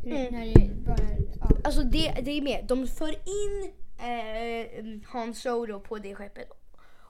Hur, 0.03 0.13
Mm. 0.13 0.33
När 0.33 0.47
det 0.47 0.75
bara... 0.87 0.97
Ja. 1.41 1.49
Alltså 1.65 1.83
det, 1.83 2.13
det 2.23 2.31
är 2.31 2.43
med. 2.43 2.65
De 2.69 2.87
för 2.87 3.11
in 3.11 3.73
eh, 3.99 5.01
Han 5.07 5.35
Solo 5.35 5.81
på 5.81 5.99
det 5.99 6.15
skeppet. 6.15 6.49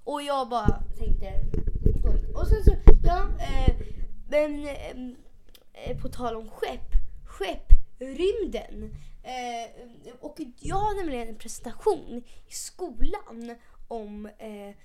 Och 0.04 0.22
jag 0.22 0.48
bara 0.48 0.82
tänkte 0.98 1.32
dåligt. 2.02 2.36
Och 2.36 2.46
sen 2.46 2.64
så, 2.64 2.74
ja, 3.04 3.28
eh, 3.38 3.74
men 4.28 4.66
eh, 5.72 5.98
på 6.02 6.08
tal 6.08 6.36
om 6.36 6.50
skepp, 6.50 6.92
skepp, 7.24 7.72
rymden. 7.98 8.96
Eh, 9.22 9.84
och 10.20 10.40
jag 10.60 10.76
har 10.76 10.96
nämligen 10.96 11.28
en 11.28 11.38
presentation 11.38 12.22
i 12.48 12.52
skolan 12.52 13.56
om 13.88 14.26
eh, 14.26 14.76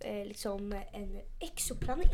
eh, 0.00 0.24
liksom 0.26 0.72
en 0.92 1.20
exoplanet. 1.40 2.12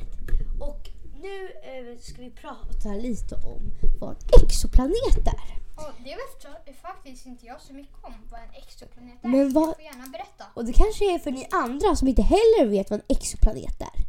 Och 0.61 0.89
nu 1.23 1.45
eh, 1.47 1.99
ska 2.01 2.23
vi 2.23 2.31
prata 2.31 2.89
lite 2.89 3.35
om 3.35 3.71
vad 4.01 4.11
en 4.11 4.45
exoplanet 4.45 5.27
är. 5.27 5.57
Och 5.77 5.93
det 6.05 6.11
vet 6.17 6.77
faktiskt 6.83 7.27
inte 7.27 7.47
jag 7.47 7.61
så 7.61 7.73
mycket 7.73 7.95
om 8.05 8.15
vad 8.31 8.41
en 8.41 8.51
exoplanet 8.67 9.25
är. 9.25 9.29
Men 9.29 9.53
vad- 9.53 9.69
Du 9.69 9.75
får 9.75 9.83
gärna 9.85 10.07
berätta. 10.07 10.45
Och 10.55 10.65
det 10.65 10.73
kanske 10.73 11.15
är 11.15 11.19
för 11.19 11.31
ni 11.31 11.49
andra 11.51 11.97
som 11.97 12.09
inte 12.09 12.23
heller 12.23 12.67
vet 12.67 12.91
vad 12.91 13.01
en 13.01 13.07
exoplanet 13.17 13.81
är. 13.81 14.07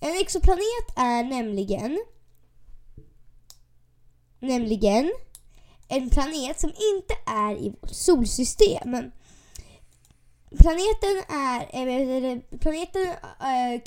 En 0.00 0.20
exoplanet 0.20 0.88
är 0.96 1.24
nämligen 1.24 1.98
nämligen 4.38 5.12
en 5.88 6.10
planet 6.10 6.60
som 6.60 6.70
inte 6.70 7.14
är 7.26 7.56
i 7.56 7.70
vårt 7.80 7.90
solsystem. 7.90 9.10
Planeten 10.58 11.22
är 11.28 11.60
äh, 11.72 12.38
planeten 12.58 13.08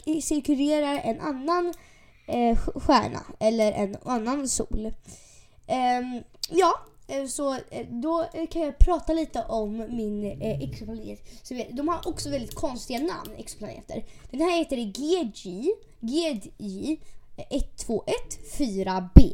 äh, 0.06 0.20
cirkulerar 0.22 1.02
en 1.04 1.22
annan 1.22 1.74
äh, 2.28 2.58
stjärna 2.58 3.24
eller 3.40 3.72
en 3.72 3.98
annan 4.06 4.50
sol. 4.50 4.94
Ehm, 5.68 6.24
ja, 6.50 6.80
så 7.30 7.58
då 7.90 8.26
kan 8.50 8.62
jag 8.62 8.78
prata 8.78 9.14
lite 9.14 9.44
om 9.44 9.78
min 9.78 10.42
exoplanet. 10.42 11.20
Så 11.44 11.64
de 11.72 11.88
har 11.88 12.08
också 12.08 12.30
väldigt 12.30 12.56
konstiga 12.56 13.00
namn, 13.00 13.32
exoplaneter. 13.38 14.06
Den 14.32 14.42
här 14.42 14.58
heter 14.58 14.78
GG, 14.78 15.70
GJ 16.00 16.98
1214b. 17.38 19.34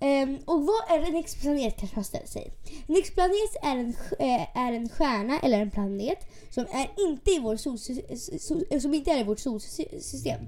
Um, 0.00 0.38
och 0.44 0.66
vad 0.66 0.98
är 0.98 1.08
en 1.08 1.16
exoplanet 1.16 1.76
kanske 1.78 1.96
man 1.96 2.04
ställer 2.04 2.26
sig. 2.26 2.52
En 2.86 2.96
exoplanet 2.96 3.56
är 3.62 3.76
en, 3.76 3.94
eh, 4.18 4.58
är 4.58 4.72
en 4.72 4.88
stjärna 4.88 5.40
eller 5.40 5.60
en 5.60 5.70
planet 5.70 6.18
som, 6.50 6.62
är 6.70 6.90
inte 7.08 7.30
i 7.30 7.38
vår 7.38 7.56
solsy- 7.56 8.38
sol, 8.38 8.80
som 8.80 8.94
inte 8.94 9.10
är 9.10 9.20
i 9.20 9.24
vårt 9.24 9.38
solsystem. 9.38 10.40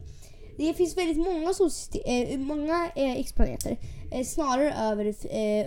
Det 0.56 0.74
finns 0.74 0.96
väldigt 0.96 1.16
många, 1.16 1.54
solsystem, 1.54 2.02
eh, 2.06 2.38
många 2.38 2.90
eh, 2.96 3.20
exoplaneter, 3.20 3.78
eh, 4.12 4.24
snarare 4.24 4.74
över, 4.74 5.14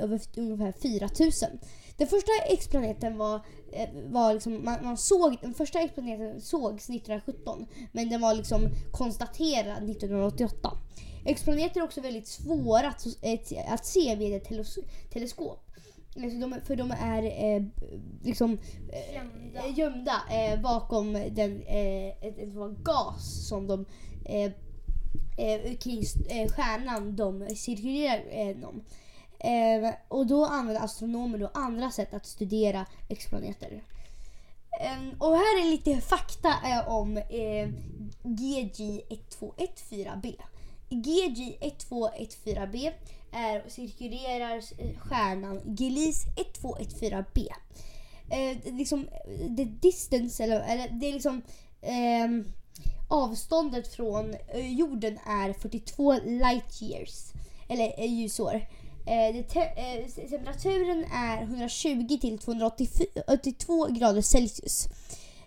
över 0.03 0.21
ungefär 0.37 0.73
4000. 0.81 1.49
Den 1.97 2.07
första 2.07 2.31
exoplaneten 2.49 3.17
var, 3.17 3.41
var 4.05 4.33
liksom, 4.33 4.65
man, 4.65 4.83
man 4.83 4.97
såg, 4.97 5.37
den 5.41 5.53
första 5.53 5.79
exoplaneten 5.79 6.41
sågs 6.41 6.89
1917 6.89 7.65
men 7.91 8.09
den 8.09 8.21
var 8.21 8.33
liksom 8.33 8.69
konstaterad 8.91 9.89
1988. 9.89 10.77
Exoplaneter 11.25 11.79
är 11.79 11.83
också 11.83 12.01
väldigt 12.01 12.27
svåra 12.27 12.87
att, 12.87 13.07
att 13.67 13.85
se 13.85 14.15
med 14.15 14.37
ett 14.37 14.49
teles- 14.49 14.83
teleskop. 15.09 15.59
Alltså 16.15 16.39
de, 16.39 16.55
för 16.65 16.75
de 16.75 16.91
är 16.91 17.23
eh, 17.23 17.63
liksom 18.23 18.57
eh, 18.91 19.15
Gömda. 19.15 19.59
eh, 19.67 19.79
gömda 19.79 20.21
eh, 20.31 20.61
bakom 20.61 21.13
den 21.13 21.61
eh, 21.61 22.07
ett, 22.07 22.37
ett, 22.39 22.53
gas 22.83 23.47
som 23.47 23.67
de 23.67 23.85
eh, 24.25 24.51
eh, 25.37 25.75
kring 25.77 26.03
stjärnan 26.49 27.15
de 27.15 27.47
cirkulerar 27.55 28.45
genom. 28.45 28.83
Eh, 29.39 29.93
och 30.07 30.27
då 30.27 30.45
använder 30.45 30.81
astronomer 30.81 31.37
då 31.37 31.51
andra 31.53 31.91
sätt 31.91 32.13
att 32.13 32.25
studera 32.25 32.85
exoplaneter. 33.09 33.83
Eh, 34.81 34.97
och 35.19 35.35
här 35.35 35.61
är 35.65 35.71
lite 35.71 36.01
fakta 36.01 36.53
om 36.87 37.17
eh, 37.17 37.69
GG1214b. 38.23 40.35
GG1214b 40.93 42.91
är, 43.31 43.69
cirkulerar 43.69 44.55
eh, 44.77 44.97
stjärnan 44.99 45.61
Gliese 45.65 46.27
1214b. 46.61 47.47
Eh, 48.29 48.73
liksom, 48.73 49.07
eh, 49.07 49.55
the 49.55 49.63
distance, 49.63 50.43
eller, 50.43 50.59
eller 50.61 50.89
det 50.89 51.09
är 51.09 51.13
liksom 51.13 51.41
eh, 51.81 52.27
avståndet 53.09 53.87
från 53.95 54.33
eh, 54.53 54.73
jorden 54.73 55.19
är 55.25 55.53
42 55.53 56.13
light 56.13 56.81
years. 56.81 57.31
Eller 57.69 57.99
eh, 57.99 58.05
ljusår. 58.13 58.55
Eh, 59.07 59.33
det 59.35 59.43
te- 59.43 59.59
eh, 59.75 60.27
temperaturen 60.29 61.05
är 61.13 61.41
120 61.41 62.17
till 62.21 62.37
282 62.39 63.85
grader 63.87 64.21
Celsius. 64.21 64.87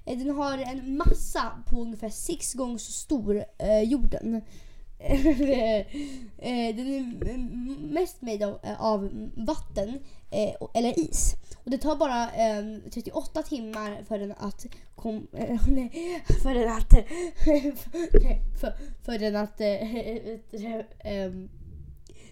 Eh, 0.05 0.19
den 0.19 0.31
har 0.31 0.59
en 0.59 0.97
massa 0.97 1.63
på 1.71 1.81
ungefär 1.83 2.09
sex 2.11 2.53
gånger 2.55 2.79
så 2.79 2.93
stor 2.93 3.45
eh, 3.59 3.81
jorden. 3.83 4.43
Eh, 5.09 5.79
eh, 6.39 6.77
den 6.77 6.87
är 6.87 7.93
mest 7.93 8.23
made 8.23 8.47
av, 8.47 8.59
eh, 8.63 8.81
av 8.81 9.31
vatten 9.35 9.99
eh, 10.31 10.55
eller 10.75 10.99
is. 10.99 11.35
Och 11.65 11.71
det 11.71 11.79
tar 11.79 11.97
bara 11.97 12.31
eh, 12.31 12.91
38 12.91 13.43
timmar 13.43 14.05
för 14.09 14.19
den 14.19 14.33
att 14.39 14.67
kom, 14.95 15.27
eh, 15.33 15.61
nej, 15.69 16.23
för 16.43 16.55
den 16.55 16.73
att 16.73 16.91
för, 18.61 18.73
för 19.05 19.19
den 19.19 19.37
att 19.37 19.61
eh, 19.61 21.13
eh, 21.13 21.33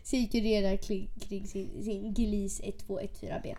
cirkulera 0.02 0.76
kring, 0.76 1.11
kring 1.21 1.47
sin, 1.47 1.85
sin 1.85 2.14
Glis 2.14 2.61
1214b. 2.61 3.57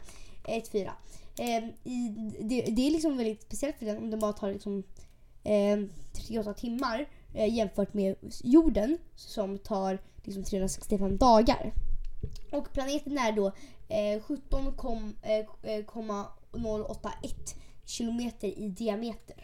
14. 0.72 0.92
Eh, 1.40 1.64
i, 1.84 2.10
det, 2.40 2.62
det 2.62 2.88
är 2.88 2.92
liksom 2.92 3.18
väldigt 3.18 3.42
speciellt 3.42 3.80
för 3.80 3.86
den 3.86 3.98
om 3.98 4.12
den 4.12 4.20
bara 4.20 4.34
tar 4.34 4.52
liksom, 4.54 4.84
eh, 5.44 5.80
38 6.14 6.54
timmar 6.54 7.06
Eh, 7.36 7.54
jämfört 7.54 7.94
med 7.94 8.16
jorden 8.44 8.98
som 9.16 9.58
tar 9.58 10.00
liksom 10.24 10.44
365 10.44 11.18
dagar. 11.18 11.74
Och 12.52 12.74
planeten 12.74 13.18
är 13.18 13.32
då 13.32 13.52
eh, 13.90 14.22
17,081 14.22 15.16
eh, 15.24 15.40
eh, 17.24 17.32
kilometer 17.86 18.48
i 18.48 18.68
diameter. 18.70 19.36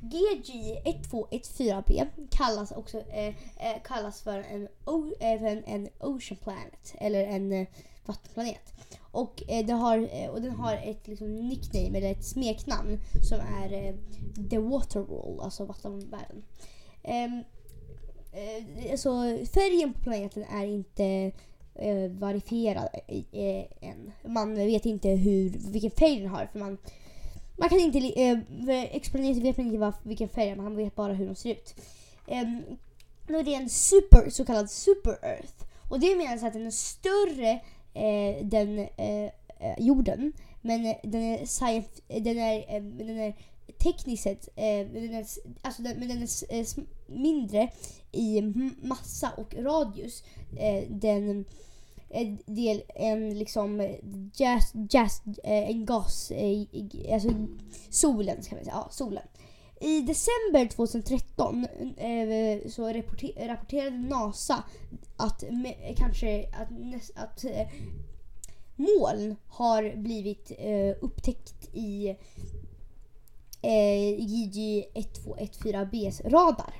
GG1214b 0.00 2.06
kallas 2.30 2.72
också 2.72 2.98
eh, 3.00 3.26
eh, 3.56 3.82
kallas 3.84 4.22
för 4.22 4.38
en, 4.38 4.68
o- 4.84 5.14
en, 5.20 5.64
en 5.64 5.88
ocean 6.00 6.38
planet 6.42 6.94
eller 6.98 7.24
en 7.26 7.52
eh, 7.52 7.66
vattenplanet. 8.06 8.72
Och, 9.00 9.42
eh, 9.48 9.66
det 9.66 9.72
har, 9.72 9.98
eh, 10.12 10.28
och 10.30 10.42
den 10.42 10.50
har 10.54 10.74
ett 10.74 11.08
liksom, 11.08 11.48
nickname 11.48 11.98
eller 11.98 12.12
ett 12.12 12.24
smeknamn 12.24 12.98
som 13.28 13.40
är 13.40 13.72
eh, 13.72 13.94
The 14.50 14.58
Water 14.58 15.00
Roll, 15.00 15.40
alltså 15.40 15.64
vattenvärlden. 15.64 16.42
Ehm, 17.02 17.44
eh, 18.32 18.90
alltså, 18.90 19.10
färgen 19.54 19.92
på 19.92 20.00
planeten 20.00 20.44
är 20.44 20.66
inte 20.66 21.32
eh, 21.74 22.10
verifierad 22.10 22.88
eh, 23.32 23.64
än. 23.80 24.12
Man 24.26 24.54
vet 24.54 24.86
inte 24.86 25.08
hur, 25.08 25.50
vilken 25.72 25.90
färg 25.90 26.20
den 26.20 26.28
har 26.28 26.46
för 26.46 26.58
man 26.58 26.78
man 27.56 27.68
kan 27.68 27.80
inte, 27.80 27.98
eh, 27.98 28.38
för 28.64 28.96
explaneter 28.96 29.40
vet 29.40 29.56
man 29.56 29.66
inte 29.66 29.78
vad, 29.78 29.94
vilken 30.02 30.28
färg 30.28 30.48
den 30.48 30.58
har, 30.58 30.64
man 30.64 30.76
vet 30.76 30.94
bara 30.94 31.12
hur 31.12 31.26
de 31.26 31.34
ser 31.34 31.50
ut. 31.50 31.74
Eh, 32.26 32.44
då 33.26 33.38
är 33.38 33.42
det 33.42 33.54
en 33.54 33.68
super, 33.68 34.30
så 34.30 34.44
kallad 34.44 34.70
super 34.70 35.18
earth. 35.22 35.64
Och 35.90 36.00
det 36.00 36.16
menas 36.16 36.42
att 36.42 36.52
den 36.52 36.66
är 36.66 36.70
större 36.70 37.50
eh, 37.94 38.44
den 38.46 38.78
eh, 38.78 39.24
eh, 39.58 39.78
jorden. 39.78 40.32
Men 40.60 40.94
den 41.02 41.22
är, 41.22 41.46
science, 41.46 41.88
den 42.08 42.38
är, 42.38 42.80
men 42.80 43.06
den 43.06 43.18
är 43.18 43.34
tekniskt 43.78 44.22
sett, 44.22 44.48
eh, 44.56 44.86
men 44.92 44.92
den 44.92 45.14
är, 45.14 45.26
alltså 45.62 45.82
den, 45.82 45.98
men 45.98 46.08
den 46.08 46.22
är 46.22 46.60
eh, 46.60 46.66
mindre 47.06 47.70
i 48.12 48.42
massa 48.82 49.32
och 49.36 49.54
radius. 49.54 50.22
Eh, 50.58 50.84
den 50.88 51.44
en 52.14 52.38
del, 52.46 52.82
en 52.94 53.38
liksom 53.38 53.96
jazz, 54.34 54.72
jazz, 54.90 55.22
eh, 55.44 55.70
en 55.70 55.86
gas, 55.86 56.30
eh, 56.30 56.66
alltså 57.14 57.28
solen 57.90 58.42
ska 58.42 58.54
man 58.54 58.64
säga, 58.64 58.76
ja 58.76 58.88
solen. 58.90 59.22
I 59.80 60.00
december 60.00 60.68
2013 60.68 61.66
så 62.70 62.92
rapporter, 62.92 63.48
rapporterade 63.48 63.96
NASA 63.96 64.64
att 65.16 65.44
kanske 65.96 66.48
att, 66.52 66.68
att 67.14 67.44
moln 68.76 69.36
har 69.46 69.96
blivit 69.96 70.52
upptäckt 71.00 71.74
i 71.74 72.16
eh, 73.62 74.18
JG1214Bs 74.18 76.30
radar. 76.30 76.74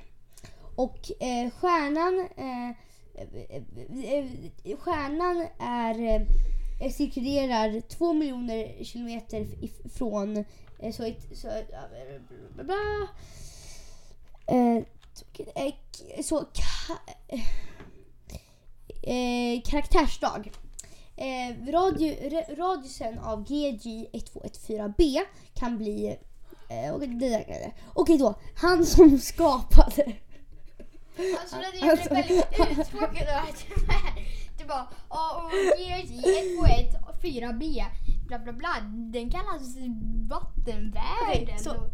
Och 0.75 1.11
eh, 1.19 1.51
stjärnan 1.51 2.29
eh, 2.37 2.69
eh, 3.15 4.25
eh, 4.63 4.77
stjärnan 4.77 5.47
är 5.59 6.27
eh, 6.79 6.91
cirkulerar 6.91 7.81
två 7.81 8.13
miljoner 8.13 8.83
kilometer 8.83 9.47
ifrån 9.61 10.45
eh, 10.79 10.91
så, 10.91 11.13
så, 11.33 11.47
bla, 12.55 12.63
bla, 12.63 13.07
eh, 14.47 14.77
eh 15.55 15.73
så 16.23 16.39
ka, 16.39 16.97
eh, 19.01 19.61
karaktärsdag. 19.61 20.51
Eh, 21.15 21.71
radio, 21.71 22.07
re- 22.07 22.55
radiusen 22.55 23.19
av 23.19 23.45
GG1214b 23.45 25.19
kan 25.53 25.77
bli 25.77 26.17
eh, 26.85 26.95
okej, 26.95 27.07
det 27.07 27.71
Okej 27.93 28.17
då, 28.17 28.35
han 28.55 28.85
som 28.85 29.19
skapade 29.31 30.13
Alltså 31.41 31.55
det 31.73 31.79
är 31.87 31.91
Alltså- 31.91 32.13
väldigt 32.13 32.45
uttråkad 32.59 33.27
att 33.27 33.65
det 34.57 34.63
var 34.65 34.87
ja, 35.09 35.43
och 35.45 35.51
GJ 35.79 35.91
121 35.91 36.95
4B. 37.23 37.83
bla 38.27 38.39
bla 38.39 38.53
bla. 38.53 38.69
Den 39.13 39.29
kallas 39.29 39.75
vattenvärlden. 40.29 41.59
Så 41.59 41.71
och- 41.71 41.93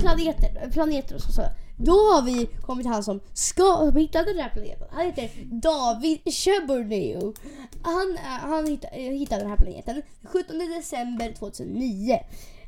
planeter, 0.00 0.70
planeter 0.72 1.14
och 1.14 1.20
så, 1.20 1.32
så. 1.32 1.42
Då 1.78 1.92
har 1.92 2.22
vi 2.22 2.46
kommit 2.46 2.84
till 2.84 2.92
han 2.92 3.02
som 3.04 3.20
ska, 3.32 3.90
hittade 3.96 4.32
den 4.32 4.42
här 4.42 4.50
planeten. 4.50 4.86
Han 4.90 5.06
heter 5.06 5.30
David 5.44 6.20
Cheburneo. 6.34 7.34
Han, 7.82 8.16
eh, 8.16 8.22
han 8.24 8.66
hittade, 8.66 8.96
hittade 8.96 9.40
den 9.40 9.50
här 9.50 9.56
planeten 9.56 10.02
17 10.24 10.58
december 10.58 11.32
2009. 11.38 12.18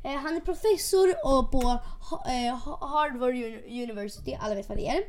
Eh, 0.02 0.12
Han 0.12 0.37
är 0.37 0.40
professor 0.40 1.14
och 1.25 1.50
på 1.50 1.61
eh, 2.26 2.57
Ha- 2.57 2.87
Harvard 2.87 3.35
Uni- 3.35 3.83
University, 3.83 4.37
alla 4.40 4.55
vet 4.55 4.69
vad 4.69 4.78
det 4.78 4.88
är. 4.88 5.02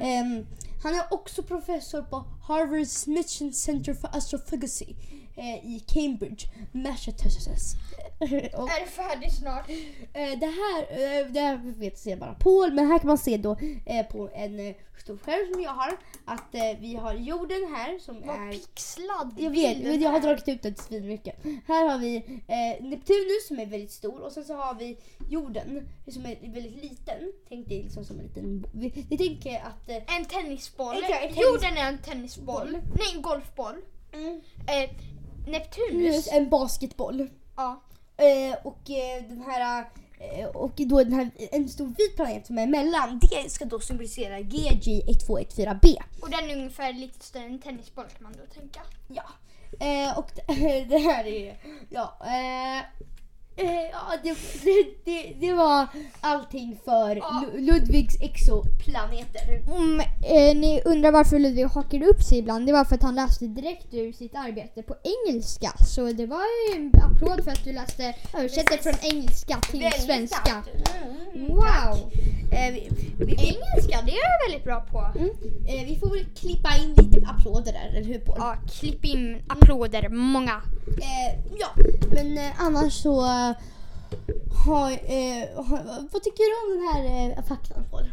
Ehm, 0.00 0.46
han 0.82 0.94
är 0.94 1.02
också 1.10 1.42
professor 1.42 2.02
på 2.02 2.24
Harvard 2.48 2.86
Smithson 2.86 3.52
Center 3.52 3.94
for 3.94 4.10
Astrophysics 4.16 5.02
i 5.64 5.84
Cambridge, 5.86 6.46
Massachusetts. 6.72 7.74
Och- 8.20 8.70
Är 8.70 8.80
det 8.80 8.86
färdigt 8.90 9.34
snart? 9.34 9.68
Eh, 10.12 10.38
det 10.38 10.46
här, 10.46 10.80
eh, 10.82 11.26
det 11.32 11.40
här 11.40 11.60
vet 11.78 11.98
ser 11.98 12.16
bara 12.16 12.34
Paul, 12.34 12.72
men 12.72 12.86
här 12.86 12.98
kan 12.98 13.06
man 13.08 13.18
se 13.18 13.36
då 13.36 13.56
eh, 13.86 14.06
på 14.06 14.30
en 14.34 14.60
eh, 14.68 14.74
stor 15.04 15.16
skärm 15.16 15.52
som 15.52 15.62
jag 15.62 15.70
har 15.70 15.96
att 16.24 16.54
eh, 16.54 16.80
vi 16.80 16.94
har 16.96 17.14
jorden 17.14 17.74
här 17.76 17.98
som 17.98 18.20
Vad 18.26 18.36
är 18.48 18.52
pixlad 18.52 19.34
jag 19.38 19.50
vet, 19.50 19.78
men 19.82 20.00
jag 20.02 20.10
har 20.10 20.20
dragit 20.20 20.48
ut 20.48 20.62
den 20.62 20.76
svinmycket. 20.76 21.36
Här 21.68 21.88
har 21.88 21.98
vi 21.98 22.16
eh, 22.16 22.84
Neptunus 22.84 23.46
som 23.48 23.58
är 23.58 23.66
väldigt 23.66 23.92
stor 23.92 24.20
och 24.20 24.32
sen 24.32 24.44
så 24.44 24.54
har 24.54 24.74
vi 24.74 24.98
jorden 25.28 25.88
som 26.08 26.26
är 26.26 26.52
väldigt 26.52 26.82
liten. 26.82 27.32
Tänk 27.48 27.68
dig 27.68 27.82
liksom 27.82 28.04
som 28.04 28.18
en 28.18 28.24
liten... 28.26 28.66
Vi, 28.74 29.06
vi 29.10 29.18
tänker 29.18 29.56
att... 29.60 29.88
Eh, 29.88 30.16
En 30.16 30.24
tennisboll. 30.24 30.96
Exakt, 30.96 31.24
en 31.24 31.30
tennis- 31.30 31.42
Jorden 31.42 31.76
är 31.76 31.88
en 31.88 31.98
tennisboll. 31.98 32.70
Nej, 32.72 33.06
en 33.14 33.22
golfboll. 33.22 33.74
Eh, 34.66 34.90
Neptunus. 35.46 36.28
en 36.32 36.50
basketboll. 36.50 37.28
Ja. 37.56 37.82
Eh, 38.16 38.66
och 38.66 38.90
eh, 38.90 39.22
den 39.28 39.42
här 39.46 39.84
eh, 40.20 40.46
och 40.46 40.72
då 40.76 41.04
den 41.04 41.12
här, 41.12 41.30
en 41.52 41.68
stor 41.68 41.86
vit 41.86 42.16
planet 42.16 42.46
som 42.46 42.58
är 42.58 42.62
emellan, 42.62 43.20
det 43.30 43.50
ska 43.50 43.64
då 43.64 43.80
symbolisera 43.80 44.38
GG1214b. 44.38 45.96
Och 46.20 46.30
den 46.30 46.50
är 46.50 46.56
ungefär 46.56 46.92
lite 46.92 47.24
större 47.24 47.44
än 47.44 47.52
en 47.52 47.58
tennisboll 47.58 48.04
kan 48.04 48.22
man 48.22 48.32
då 48.32 48.54
tänka. 48.60 48.80
Ja. 49.08 49.24
Eh, 49.86 50.18
och 50.18 50.30
det, 50.34 50.84
det 50.88 50.98
här 50.98 51.26
är, 51.26 51.56
ja. 51.88 52.18
Eh, 53.56 53.64
ja 53.92 53.98
det, 54.22 54.34
det, 54.64 54.84
det, 55.04 55.46
det 55.46 55.52
var 55.52 55.86
allting 56.20 56.78
för 56.84 57.16
Ja. 57.16 57.44
Lu- 57.52 57.60
Ludvigs 57.60 58.16
exoplaneter. 58.20 59.62
Om 59.68 60.00
eh, 60.00 60.56
ni 60.56 60.82
undrar 60.84 61.12
varför 61.12 61.38
Ludvig 61.38 61.64
hakade 61.64 62.06
upp 62.06 62.22
sig 62.22 62.38
ibland, 62.38 62.66
det 62.66 62.72
var 62.72 62.84
för 62.84 62.94
att 62.94 63.02
han 63.02 63.14
läste 63.14 63.46
direkt 63.46 63.94
ur 63.94 64.12
sitt 64.12 64.34
arbete 64.34 64.82
på 64.82 64.94
engelska. 65.28 65.72
Så 65.94 66.12
det 66.12 66.26
var 66.26 66.42
ju 66.42 66.76
en 66.76 66.92
applåd 67.02 67.44
för 67.44 67.50
att 67.50 67.64
du 67.64 67.72
läste 67.72 68.14
översätter 68.36 68.78
från 68.78 69.12
engelska 69.12 69.56
till 69.70 69.90
svenska. 69.92 70.62
Mm, 71.34 71.48
Wow! 71.48 72.12
Eh, 72.52 72.72
vi, 72.72 72.88
vi, 73.18 73.24
vi, 73.24 73.32
Engelska, 73.32 74.02
det 74.06 74.12
är 74.12 74.16
jag 74.16 74.48
väldigt 74.48 74.64
bra 74.64 74.80
på. 74.80 75.18
mm, 75.18 75.30
eh, 75.66 75.84
vi 75.88 75.98
får 76.00 76.10
väl 76.10 76.24
klippa 76.24 76.68
in 76.76 76.94
lite 76.94 77.28
applåder 77.28 77.72
där, 77.72 77.88
eller 77.88 78.04
hur 78.04 78.18
Paul? 78.18 78.36
Ja, 78.38 78.56
klipp 78.80 79.04
in 79.04 79.42
applåder, 79.48 80.08
många. 80.08 80.62
Eh, 80.86 81.40
ja, 81.58 81.68
men 82.14 82.38
eh, 82.38 82.50
annars 82.62 82.92
så 82.92 83.20
eh, 83.24 83.52
har, 84.66 84.90
eh, 84.90 85.64
har, 85.64 86.08
vad 86.12 86.22
tycker 86.22 86.44
du 86.50 86.72
om 86.72 86.78
den 86.78 86.88
här 86.92 87.30
eh, 87.38 87.44
faktan 87.44 87.84
Paul? 87.90 88.04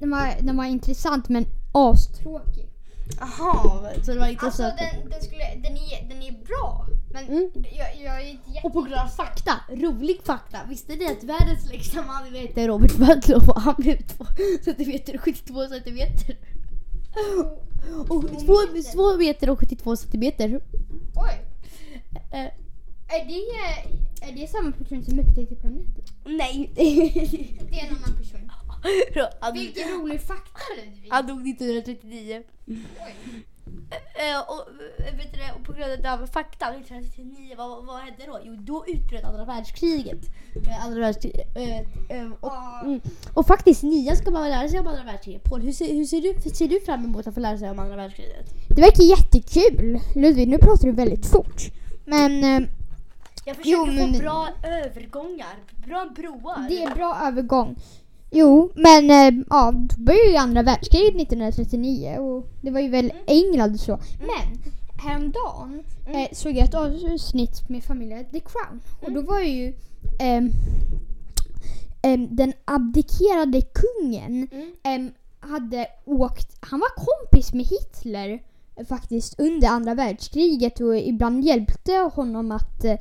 Den 0.00 0.10
var, 0.10 0.28
den 0.40 0.56
var 0.56 0.64
intressant 0.64 1.28
men 1.28 1.46
astråkig. 1.72 2.71
Jaha, 3.20 3.90
så 4.04 4.12
det 4.12 4.18
var 4.18 4.26
inte 4.28 4.46
Alltså 4.46 4.62
så... 4.62 4.68
den, 4.76 5.10
den, 5.10 5.22
skulle, 5.22 5.44
den, 5.54 5.76
är, 5.76 6.08
den 6.08 6.22
är 6.22 6.32
bra, 6.32 6.86
men 7.12 7.24
Mm. 7.28 7.50
jag, 7.54 8.04
jag 8.04 8.22
är 8.22 8.30
inte 8.30 8.50
jätte... 8.50 8.66
Och 8.66 8.72
på 8.72 8.82
grund 8.82 8.94
av 8.94 9.08
fakta, 9.08 9.52
rolig 9.68 10.20
fakta. 10.24 10.58
Visste 10.68 10.96
ni 10.96 11.06
att 11.06 11.24
världens 11.24 11.68
längsta 11.70 12.02
man 12.02 12.34
heter 12.34 12.68
Robert 12.68 12.92
Wadlow 12.98 13.48
och 13.50 13.60
han 13.60 13.74
blev 13.78 13.96
2 14.02 14.24
centimeter 14.64 15.14
och 15.14 15.20
72 15.20 15.66
centimeter? 15.68 16.36
Och 18.08 18.24
2 18.92 19.16
meter 19.18 19.50
och 19.50 19.58
72 19.58 19.96
centimeter. 19.96 20.60
Oj! 21.14 21.40
Eh, 22.32 22.40
Är 23.08 23.24
det, 23.26 24.26
är 24.28 24.32
det 24.32 24.46
samma 24.50 24.72
person 24.72 25.04
som 25.04 25.18
upptäckte 25.18 25.54
planeten? 25.54 26.04
nej. 26.24 26.70
Det 26.74 27.80
är 27.80 27.86
en 27.86 27.96
annan 27.96 28.16
person. 28.18 28.50
Han, 29.40 29.52
Vilken 29.54 29.88
rolig 30.00 30.20
fakta 30.20 30.60
Ludvig! 30.76 31.08
han 31.10 31.26
dog 31.26 31.48
1939. 31.48 32.42
Oj. 32.66 32.76
Eh, 34.14 34.40
och, 34.40 34.60
eh, 35.06 35.16
vet 35.16 35.32
du, 35.32 35.38
det, 35.38 35.52
och 35.58 35.64
på 35.64 35.72
grund 35.72 36.06
av 36.06 36.26
fakta 36.26 36.66
1939, 36.66 37.54
vad, 37.58 37.86
vad 37.86 38.00
hände 38.00 38.22
då? 38.26 38.38
Jo, 38.44 38.56
då 38.56 38.84
utbröt 38.86 39.24
andra 39.24 39.44
världskriget. 39.44 40.18
Eh, 40.68 40.84
andra 40.86 41.00
världskriget 41.00 41.56
eh, 41.56 41.78
eh, 42.18 42.30
och, 42.40 42.52
Ja. 42.52 42.80
mm, 42.84 43.00
och 43.34 43.46
faktiskt 43.46 43.82
nian 43.82 44.16
ska 44.16 44.30
man 44.30 44.50
lära 44.50 44.68
sig 44.68 44.78
om 44.80 44.86
andra 44.86 45.02
världskriget. 45.04 45.44
Paul, 45.44 45.60
hur 45.62 45.72
ser, 45.72 45.94
hur 45.94 46.04
ser, 46.04 46.20
du, 46.20 46.50
ser 46.50 46.68
du 46.68 46.80
fram 46.80 47.04
emot 47.04 47.26
att 47.26 47.34
få 47.34 47.40
lära 47.40 47.58
sig 47.58 47.70
om 47.70 47.78
andra 47.78 47.96
världskriget? 47.96 48.46
Det 48.68 48.80
verkar 48.82 49.02
jättekul. 49.04 50.00
Ludvig, 50.14 50.48
nu 50.48 50.58
pratar 50.58 50.86
du 50.86 50.92
väldigt 50.92 51.26
fort. 51.26 51.62
Men 52.04 52.44
eh, 52.44 52.68
Jag 53.44 53.56
försöker 53.56 53.70
Jo, 53.70 53.86
men- 53.86 54.14
få 54.14 54.18
bra 54.20 54.48
övergångar, 54.62 55.56
bra 55.86 56.08
broar. 56.16 56.66
det 56.68 56.82
är 56.82 56.94
bra 56.94 57.18
övergång. 57.26 57.76
Jo, 58.32 58.70
men 58.74 59.10
eh, 59.10 59.42
ja, 59.50 59.72
då 59.74 60.02
började 60.02 60.30
ju 60.30 60.36
andra 60.36 60.62
världskriget 60.62 61.14
1939 61.16 62.16
och 62.18 62.46
det 62.62 62.70
var 62.70 62.80
ju 62.80 62.88
väl 62.88 63.12
England 63.26 63.74
och 63.74 63.80
så. 63.80 63.98
Men 64.20 64.62
häromdagen 65.04 65.82
Mm. 66.06 66.20
eh, 66.22 66.28
såg 66.32 66.52
jag 66.52 66.64
ett 66.64 66.74
avsnitt 66.74 67.68
med 67.68 67.84
familjen 67.84 68.24
The 68.24 68.40
Crown 68.40 68.80
och 69.02 69.12
då 69.12 69.22
var 69.22 69.40
ju 69.40 69.74
ehm, 70.18 70.50
den 72.36 72.52
abdikerade 72.64 73.60
kungen 73.60 74.48
Mm. 74.52 74.72
ehm, 74.82 75.10
hade 75.40 75.86
åkt, 76.04 76.56
han 76.60 76.80
var 76.80 76.88
kompis 77.04 77.52
med 77.54 77.66
Hitler 77.66 78.28
eh, 78.30 78.38
faktiskt 78.88 79.40
under 79.40 79.68
andra 79.68 79.94
världskriget 79.94 80.80
och 80.80 80.96
ibland 80.96 81.44
hjälpte 81.44 81.92
honom 82.14 82.52
att 82.52 82.84
eh, 82.84 82.98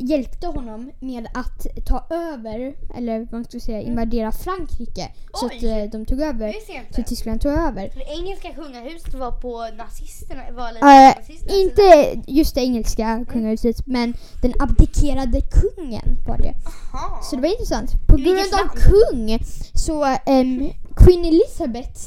hjälpte 0.00 0.46
honom 0.46 0.90
med 1.00 1.26
att 1.34 1.66
ta 1.86 2.06
över, 2.10 2.74
eller 2.96 3.18
vad 3.18 3.32
man 3.32 3.44
ska 3.44 3.60
säga, 3.60 3.80
invadera 3.80 4.32
Frankrike. 4.32 5.08
Så 5.34 5.46
att 5.46 5.52
Oj. 5.52 5.68
eh, 5.68 5.90
de 5.90 6.06
tog 6.06 6.20
över, 6.20 6.54
så. 6.96 7.02
Tyskland 7.02 7.40
tog 7.40 7.52
över. 7.52 7.90
Det 7.94 8.20
engelska 8.20 8.52
kungahuset 8.52 9.14
var 9.14 9.30
på 9.30 9.66
nazisterna, 9.78 10.42
var 10.52 10.68
Eh, 10.68 11.14
nazisternas 11.16 11.40
sida. 11.40 11.54
inte 11.56 12.20
just 12.32 12.54
det 12.54 12.60
engelska 12.60 13.24
kungahuset, 13.28 13.86
men 13.86 14.14
den 14.42 14.52
abdikerade 14.60 15.40
kungen 15.40 16.16
var 16.26 16.38
det. 16.38 16.54
Jaha. 16.92 17.22
Så 17.22 17.36
det 17.36 17.42
var 17.42 17.48
intressant. 17.48 17.90
På 18.08 18.16
grund 18.16 18.38
av 18.38 18.68
kung 18.76 19.38
så 19.74 20.04
ehm, 20.26 20.70
Queen 20.96 21.24
Elizabeth, 21.24 22.00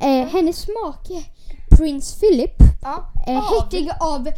eh, 0.00 0.26
hennes 0.28 0.66
make 0.68 1.24
Prins 1.70 2.20
Philip, 2.20 2.54
Ja. 2.82 3.12
eh, 3.26 3.36
Av- 3.38 3.44
hertig 3.44 3.90
av 4.00 4.28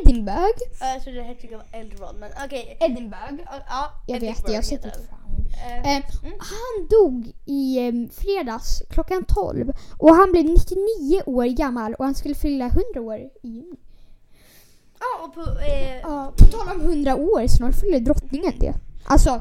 Edinburgh. 0.00 0.58
Ja, 0.80 0.86
Jag 0.94 1.02
trodde 1.02 1.18
det 1.18 1.24
hette 1.24 1.56
av 1.56 1.62
Eldron, 1.72 2.14
men 2.20 2.30
okej. 2.44 2.76
Edinburgh. 2.80 3.34
Ja, 3.68 3.90
Jag 4.06 4.20
vet, 4.20 4.22
Edinburgh 4.22 4.54
jag 4.54 4.62
heter 4.62 4.88
ett 4.88 4.94
den. 4.94 5.06
fram. 5.06 5.18
Eh, 5.84 5.96
Eh, 5.96 6.02
Han 6.38 6.88
dog 6.90 7.32
i 7.44 7.86
eh, 7.88 7.92
fredags 8.12 8.82
klockan 8.90 9.24
12 9.24 9.72
och 9.98 10.14
han 10.14 10.32
blev 10.32 10.44
99 10.44 11.22
år 11.26 11.44
gammal 11.44 11.94
och 11.94 12.04
han 12.04 12.14
skulle 12.14 12.34
fylla 12.34 12.64
100 12.66 13.00
år 13.00 13.16
i 13.18 13.30
juni. 13.48 13.76
Ja, 15.00 15.24
och 15.26 15.34
på... 15.34 15.40
Eh, 15.40 15.96
Ja, 16.02 16.32
på 16.38 16.44
tal 16.44 16.68
om 16.76 16.80
100 16.80 17.16
år, 17.16 17.46
snart 17.46 17.74
fyller 17.74 18.00
drottningen 18.00 18.52
det. 18.60 18.74
Alltså, 19.04 19.40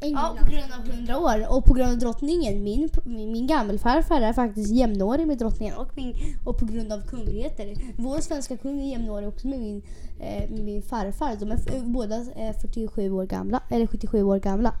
Ja, 0.00 0.06
England. 0.06 0.36
på 0.38 0.50
grund 0.50 0.72
av 0.72 0.94
100 0.94 1.18
år 1.18 1.56
och 1.56 1.64
på 1.64 1.74
grund 1.74 1.90
av 1.92 1.98
drottningen. 1.98 2.62
Min, 2.62 2.88
min, 3.04 3.32
min 3.32 3.46
gammelfarfar 3.46 4.20
är 4.20 4.32
faktiskt 4.32 4.70
jämnårig 4.72 5.26
med 5.26 5.38
drottningen 5.38 5.76
och, 5.76 5.88
min, 5.96 6.14
och 6.44 6.58
på 6.58 6.64
grund 6.66 6.92
av 6.92 7.00
kungligheter. 7.06 7.74
Vår 7.96 8.18
svenska 8.20 8.56
kung 8.56 8.80
är 8.80 8.90
jämnårig 8.90 9.28
också 9.28 9.48
med 9.48 9.60
min, 9.60 9.82
eh, 10.20 10.50
min 10.50 10.82
farfar. 10.82 11.36
De 11.40 11.50
är 11.50 11.54
f- 11.54 11.82
båda 11.84 12.16
eh, 12.16 12.56
47 12.60 13.10
år 13.10 13.24
gamla, 13.26 13.62
eller 13.70 13.86
77 13.86 14.22
år 14.22 14.38
gamla. 14.38 14.72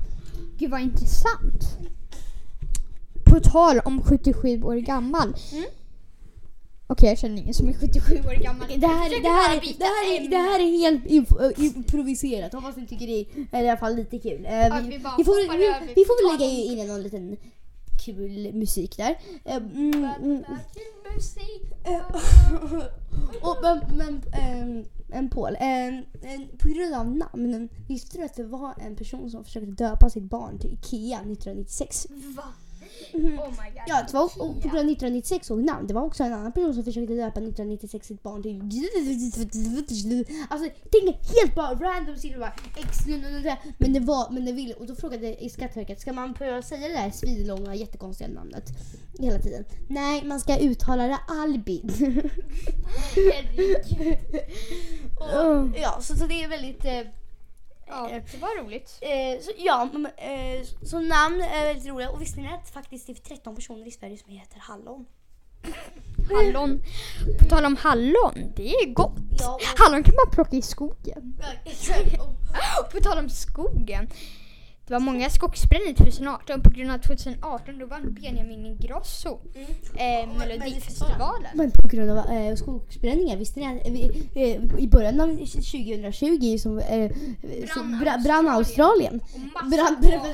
Gud 0.58 0.70
vad 0.70 0.80
intressant. 0.80 1.78
På 3.24 3.40
tal 3.40 3.78
om 3.84 4.02
77 4.02 4.62
år 4.62 4.74
gammal. 4.76 5.34
Mm. 5.52 5.64
Okej, 6.88 7.08
jag 7.08 7.18
känner 7.18 7.42
ingen 7.42 7.54
som 7.54 7.68
är 7.68 7.72
77 7.72 8.14
år 8.14 8.42
gammal. 8.42 8.68
Det 8.68 8.86
här, 8.86 9.22
det, 9.22 9.28
här, 9.28 9.56
är- 9.56 9.78
det, 9.78 9.84
här 9.84 10.24
är, 10.24 10.28
det 10.30 10.36
här 10.36 10.60
är 10.60 10.78
helt 10.78 11.06
äh, 11.58 11.64
improviserat. 11.64 12.52
Hoppas 12.52 12.76
ni 12.76 12.86
tycker 12.86 13.06
det 13.06 13.26
är 13.58 13.64
i 13.64 13.68
alla 13.68 13.76
fall 13.76 13.96
lite 13.96 14.18
kul. 14.18 14.44
Eh, 14.46 14.82
vi, 14.82 14.88
vi 14.90 14.96
vi, 15.18 15.24
får, 15.24 15.56
vi, 15.58 15.94
vi 15.94 16.04
får 16.04 16.38
väl 16.38 16.40
lägga 16.40 16.52
in 16.82 16.88
någon 16.88 17.02
liten 17.02 17.36
kul 18.04 18.52
musik 18.54 18.96
där. 18.96 19.18
Eh, 19.44 19.56
mm, 19.56 20.08
mm. 20.22 20.44
och, 23.42 23.56
men, 23.62 23.80
men, 23.96 24.22
ehm, 24.32 24.84
en 25.12 25.30
Paul, 25.30 25.56
en, 25.60 26.04
en, 26.22 26.48
på 26.58 26.68
grund 26.68 26.94
av 26.94 27.16
namnen, 27.16 27.68
visste 27.88 28.18
du 28.18 28.24
att 28.24 28.34
det 28.34 28.44
var 28.44 28.74
en 28.78 28.96
person 28.96 29.30
som 29.30 29.44
försökte 29.44 29.70
döpa 29.84 30.10
sitt 30.10 30.22
barn 30.30 30.58
till 30.58 30.72
Ikea 30.72 31.18
1996? 31.18 32.06
Va? 32.36 32.42
Oh 33.14 33.50
my 33.50 33.70
god. 33.70 33.82
Ja, 33.86 34.02
det 34.06 34.12
var 34.12 34.24
också 34.24 34.38
på 34.38 34.44
grund 34.44 34.78
av 34.78 34.90
1996 34.90 35.50
och 35.50 35.58
namn. 35.58 35.86
Det 35.86 35.94
var 35.94 36.02
också 36.02 36.24
en 36.24 36.32
annan 36.32 36.52
person 36.52 36.74
som 36.74 36.84
försökte 36.84 37.14
döpa 37.14 37.40
1996 37.40 38.06
sitt 38.06 38.22
barn 38.22 38.42
till... 38.42 38.60
Alltså, 40.50 40.70
tänk 40.92 41.16
helt 41.40 41.54
bara 41.54 41.74
random 41.74 42.16
siffror 42.16 42.40
bara 42.40 42.52
X, 42.76 42.98
men 43.78 43.92
det 43.92 44.00
var, 44.00 44.30
men 44.30 44.44
det 44.44 44.52
ville, 44.52 44.74
och 44.74 44.86
då 44.86 44.94
frågade 44.94 45.48
Skatteverket, 45.50 46.00
ska 46.00 46.12
man 46.12 46.32
behöva 46.32 46.62
säga 46.62 46.88
det 46.88 46.94
där 46.94 47.10
svinlånga 47.10 47.74
jättekonstiga 47.74 48.30
namnet 48.30 48.64
hela 49.18 49.38
tiden? 49.38 49.64
Nej, 49.88 50.24
man 50.24 50.40
ska 50.40 50.58
uttala 50.58 51.06
det 51.06 51.18
Albin. 51.28 51.90
Herregud. 53.14 54.18
ja, 55.76 55.98
så, 56.00 56.14
så 56.16 56.26
det 56.26 56.44
är 56.44 56.48
väldigt... 56.48 56.84
Eh, 56.84 57.00
Ja, 57.88 58.08
det 58.32 58.38
var 58.40 58.64
roligt. 58.64 58.98
Eh, 59.00 59.40
så, 59.42 59.50
ja, 59.58 59.88
eh, 60.16 60.62
så 60.82 61.00
namn 61.00 61.40
är 61.40 61.64
väldigt 61.64 61.86
roliga. 61.86 62.10
Och 62.10 62.20
visste 62.22 62.40
ni 62.40 62.48
att 62.48 62.70
faktiskt 62.70 63.06
det 63.06 63.12
är 63.12 63.14
13 63.36 63.54
personer 63.56 63.86
i 63.86 63.90
Sverige 63.90 64.18
som 64.18 64.30
heter 64.32 64.58
Hallon? 64.58 65.06
Hallon. 66.32 66.82
På 67.38 67.44
tal 67.44 67.64
om 67.64 67.76
hallon, 67.76 68.52
det 68.56 68.70
är 68.70 68.86
gott. 68.92 69.16
Ja, 69.38 69.54
och- 69.54 69.60
Hallon 69.78 70.02
kan 70.02 70.14
man 70.14 70.30
plocka 70.32 70.56
i 70.56 70.62
skogen. 70.62 71.36
Ja, 71.42 71.46
exakt. 71.70 72.20
Och- 72.20 72.90
På 72.92 73.00
tal 73.00 73.18
om 73.18 73.28
skogen. 73.28 74.10
Det 74.86 74.92
var 74.94 75.00
många 75.00 75.30
skogsbränder 75.30 75.94
2018 75.94 76.62
på 76.62 76.70
grund 76.70 76.90
av 76.90 76.98
2018 76.98 77.78
då 77.78 77.86
vann 77.86 78.16
Benjamin 78.20 78.66
Ingrosso 78.66 79.38
Mm. 79.54 80.30
eh, 80.30 80.38
Melodifestivalen. 80.38 81.50
Men 81.54 81.70
på 81.70 81.88
grund 81.88 82.10
av 82.10 82.18
eh, 82.18 82.54
skogsbränningar, 82.54 83.36
visste 83.36 83.60
ni 83.60 83.66
att 83.66 83.86
eh, 83.86 84.42
eh, 84.42 84.78
i 84.78 84.88
början 84.88 85.20
av 85.20 85.26
2020 85.36 86.58
som, 86.58 86.78
eh, 86.78 87.10
Brann 87.74 87.98
bra, 88.00 88.18
brann 88.24 88.48
Australien? 88.48 89.20
Brann, 89.52 89.70
brann, 89.70 89.96
brann, 90.00 90.26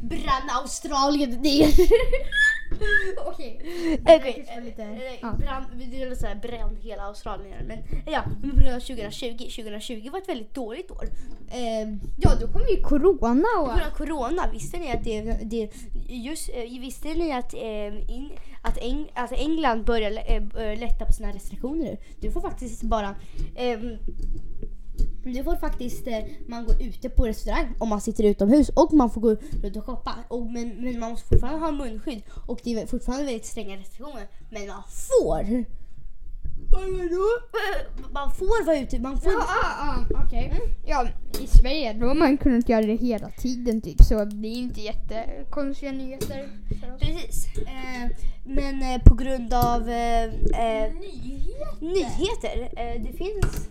brann 0.08 0.50
Australien, 0.62 1.42
det 1.42 1.62
är... 1.62 1.70
Okej. 3.26 3.60
Okej, 4.02 4.46
eh, 4.78 5.18
ja. 5.22 5.64
vi 5.74 6.04
vill 6.04 6.16
säga 6.16 6.34
bränn 6.34 6.76
hela 6.80 7.02
Australien. 7.02 7.66
Men 7.66 7.78
ja, 8.06 8.22
men 8.40 8.50
på 8.50 8.56
grund 8.56 8.76
av 8.76 8.80
2020, 8.80 9.36
2020 9.36 10.10
var 10.10 10.18
ett 10.18 10.28
väldigt 10.28 10.54
dåligt 10.54 10.90
år. 10.90 11.04
Eh, 11.50 11.88
Ja, 12.16 12.30
då 12.40 12.48
kom 12.48 12.62
ju 12.70 12.82
corona 12.82 13.48
På 13.56 13.62
och... 13.62 13.68
grund 13.68 13.82
av 13.92 13.96
corona, 13.96 14.50
visste 14.52 14.78
ni 14.78 14.92
att 14.92 15.04
det, 15.04 15.38
det 15.42 15.70
just, 16.08 16.48
eh, 16.48 16.80
visste 16.80 17.08
ni 17.08 17.32
att, 17.32 17.54
eh, 17.54 18.10
in, 18.10 18.30
att, 18.62 18.78
Eng, 18.78 19.10
att 19.14 19.32
England 19.32 19.84
börjar 19.84 20.10
eh, 20.10 20.78
lätta 20.78 21.04
på 21.04 21.12
sina 21.12 21.32
restriktioner? 21.32 21.98
Du 22.20 22.30
får 22.30 22.40
faktiskt 22.40 22.82
bara 22.82 23.14
ehm, 23.56 23.98
du 25.22 25.44
får 25.44 25.56
faktiskt 25.56 26.06
eh, 26.06 26.18
man 26.48 26.64
går 26.64 26.82
ute 26.82 27.08
på 27.08 27.26
restaurang 27.26 27.74
om 27.78 27.88
man 27.88 28.00
sitter 28.00 28.24
utomhus 28.24 28.68
och 28.68 28.92
man 28.92 29.10
får 29.10 29.20
gå 29.20 29.36
runt 29.62 29.76
och 29.76 29.84
shoppa. 29.84 30.14
Och, 30.28 30.46
men, 30.46 30.68
men 30.68 30.98
man 30.98 31.10
måste 31.10 31.28
fortfarande 31.28 31.60
ha 31.60 31.70
munskydd 31.72 32.22
och 32.46 32.60
det 32.64 32.80
är 32.80 32.86
fortfarande 32.86 33.24
väldigt 33.24 33.46
stränga 33.46 33.76
restriktioner. 33.76 34.28
Men 34.50 34.66
man 34.66 34.82
får! 34.88 35.64
Vadå? 36.70 37.26
Man 38.12 38.34
får 38.34 38.66
vara 38.66 38.78
ute, 38.78 38.98
man 38.98 39.20
får... 39.20 39.32
Ja, 39.32 39.38
ah, 39.38 40.04
ah, 40.14 40.24
okej. 40.26 40.60
Ja, 40.86 41.06
i 41.40 41.46
Sverige 41.46 41.92
då 41.92 42.06
har 42.06 42.14
man 42.14 42.36
kunnat 42.36 42.68
göra 42.68 42.82
det 42.82 42.94
hela 42.94 43.30
tiden 43.30 43.80
typ 43.80 44.02
så 44.02 44.24
det 44.24 44.48
är 44.48 44.58
inte 44.58 44.80
jättekonstiga 44.80 45.92
nyheter 45.92 46.48
för 46.80 46.94
oss. 46.94 47.00
Precis. 47.00 47.46
Eh, 47.56 48.10
men 48.44 48.82
eh, 48.82 49.02
på 49.04 49.14
grund 49.14 49.54
av 49.54 49.88
eh, 49.88 50.24
eh, 50.24 50.92
nyheter. 51.80 52.70
Eh, 52.76 53.02
det 53.02 53.12
finns... 53.12 53.68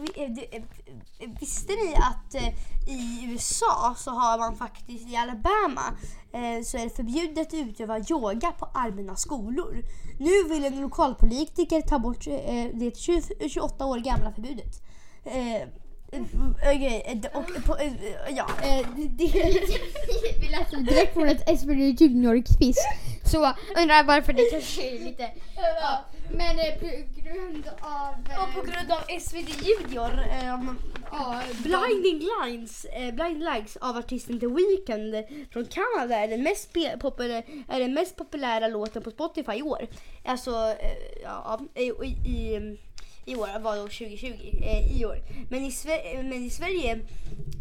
Eh, 0.00 0.22
eh, 0.22 0.62
eh, 1.18 1.30
visste 1.40 1.72
ni 1.72 1.94
att 1.94 2.34
i 2.86 3.24
USA 3.24 3.94
så 3.98 4.10
har 4.10 4.38
man 4.38 4.56
faktiskt 4.56 5.08
i 5.08 5.16
Alabama 5.16 5.82
så 6.64 6.76
är 6.78 6.84
det 6.84 6.96
förbjudet 6.96 7.46
att 7.46 7.54
utöva 7.54 7.98
yoga 7.98 8.52
på 8.52 8.64
allmänna 8.64 9.16
skolor. 9.16 9.84
Nu 10.18 10.48
vill 10.48 10.64
en 10.64 10.80
lokalpolitiker 10.80 11.80
ta 11.80 11.98
bort 11.98 12.24
det 12.74 12.96
28 13.48 13.86
år 13.86 13.98
gamla 13.98 14.32
förbudet. 14.32 14.82
Eh, 16.12 16.20
Okej, 16.56 17.02
eh, 17.06 17.38
och 17.38 17.64
på, 17.66 17.76
eh, 17.76 17.92
ja, 18.36 18.46
Vi 20.40 20.48
läste 20.50 20.76
direkt 20.76 21.12
från 21.14 21.28
ett 21.28 21.58
SVT 21.60 22.00
Junior-quiz. 22.00 22.76
Så 23.24 23.52
undrar 23.76 24.04
varför 24.04 24.32
det 24.32 24.42
kanske 24.50 24.82
är 24.96 25.04
lite... 25.04 25.30
Ja, 25.56 26.04
men 26.30 26.56
på 26.80 27.20
grund 27.22 27.68
av... 27.80 28.14
Och 28.42 28.54
på 28.54 28.60
grund 28.70 28.90
av 28.92 29.20
SVT 29.20 29.66
Junior, 29.66 30.10
um, 30.54 30.78
ja, 31.12 31.40
Blinding 31.62 32.28
Lines, 32.44 32.84
eh, 32.84 33.14
Blind 33.14 33.38
Lights 33.44 33.76
av 33.76 33.96
artisten 33.96 34.40
The 34.40 34.46
Weeknd 34.46 35.14
från 35.52 35.64
Kanada 35.66 36.16
är 36.16 36.28
den 36.28 36.42
mest, 36.42 36.72
spe- 36.74 36.98
populä- 37.00 37.42
är 37.68 37.80
den 37.80 37.94
mest 37.94 38.16
populära 38.16 38.68
låten 38.68 39.02
på 39.02 39.10
Spotify 39.10 39.52
i 39.52 39.62
år. 39.62 39.86
Alltså, 40.24 40.74
ja, 41.22 41.60
i, 41.74 41.82
i, 41.82 42.76
i 43.30 43.36
år 43.36 43.60
var 43.60 43.76
då 43.76 43.82
2020, 43.82 44.26
eh, 44.62 45.00
i 45.00 45.04
år. 45.04 45.22
Men 45.50 45.64
i, 45.64 45.72
eh, 45.86 46.22
men 46.22 46.44
i 46.44 46.50
Sverige 46.50 47.00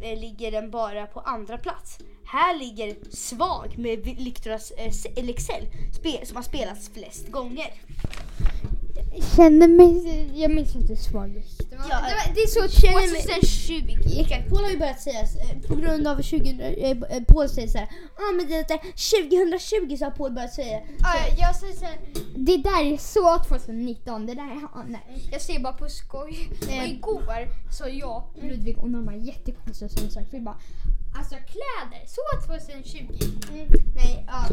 eh, 0.02 0.20
ligger 0.20 0.52
den 0.52 0.72
bara 0.72 1.06
på 1.06 1.20
andra 1.20 1.58
plats. 1.58 2.00
Här 2.26 2.60
ligger 2.60 2.96
Svag 3.10 3.78
med 3.78 4.00
Victoras 4.00 4.72
eh, 4.72 5.26
Lexell 5.26 5.66
som 6.24 6.36
har 6.36 6.44
spelats 6.44 6.90
flest 6.94 7.28
gånger 7.32 7.74
känner 9.36 9.68
mig... 9.68 10.30
Jag 10.42 10.52
minns 10.52 10.76
inte 10.76 10.96
svagast. 10.96 11.58
Det, 11.70 11.76
var- 11.76 11.86
Ja, 11.90 11.96
det, 11.96 12.16
var- 12.30 12.36
det 12.36 12.42
är 12.42 12.48
så 12.48 12.68
känner 12.82 13.12
mig- 13.12 13.22
2020. 13.22 14.20
Exakt, 14.22 14.50
Paul 14.50 14.64
har 14.64 14.72
ju 14.72 14.78
börjat 14.78 15.02
säga 15.02 15.22
eh, 15.22 15.60
på 15.68 15.76
grund 15.76 16.08
av 16.08 16.22
20, 16.22 16.50
eh, 16.78 16.92
eh, 17.18 17.24
Paul 17.28 17.50
säger 17.50 17.68
såhär, 17.68 17.88
ja 18.18 18.24
ah, 18.30 18.32
men 18.38 18.48
det 18.48 18.56
är 18.56 18.78
2020 19.48 19.98
så 19.98 20.06
har 20.06 20.12
Paul 20.12 20.32
börjat 20.32 20.54
säga. 20.54 20.80
Ja, 21.00 21.16
jag 21.38 21.56
säger 21.56 21.74
såhär, 21.74 21.98
det 22.36 22.58
där 22.58 22.94
är 22.94 22.98
så 22.98 23.44
2019, 23.48 24.26
det 24.26 24.34
där 24.34 24.44
är, 24.44 24.62
ja, 24.74 24.84
nej. 24.88 25.28
Jag 25.32 25.42
ser 25.42 25.60
bara 25.60 25.74
på 25.74 25.90
skoj. 25.90 26.50
Och 26.68 26.74
Eh. 26.74 26.92
igår 26.92 27.48
så 27.72 27.84
jag, 27.92 28.24
Ludvig 28.42 28.78
och 28.78 28.90
Norma 28.90 29.16
jättekonstiga 29.16 29.90
som 29.90 30.10
sagt, 30.10 30.28
vi 30.34 30.40
bara 30.40 30.58
Alltså 31.16 31.36
kläder, 31.36 32.04
så 32.08 32.22
2020. 32.48 33.00
Mm, 33.52 33.68
nej, 33.96 34.26
ja. 34.28 34.46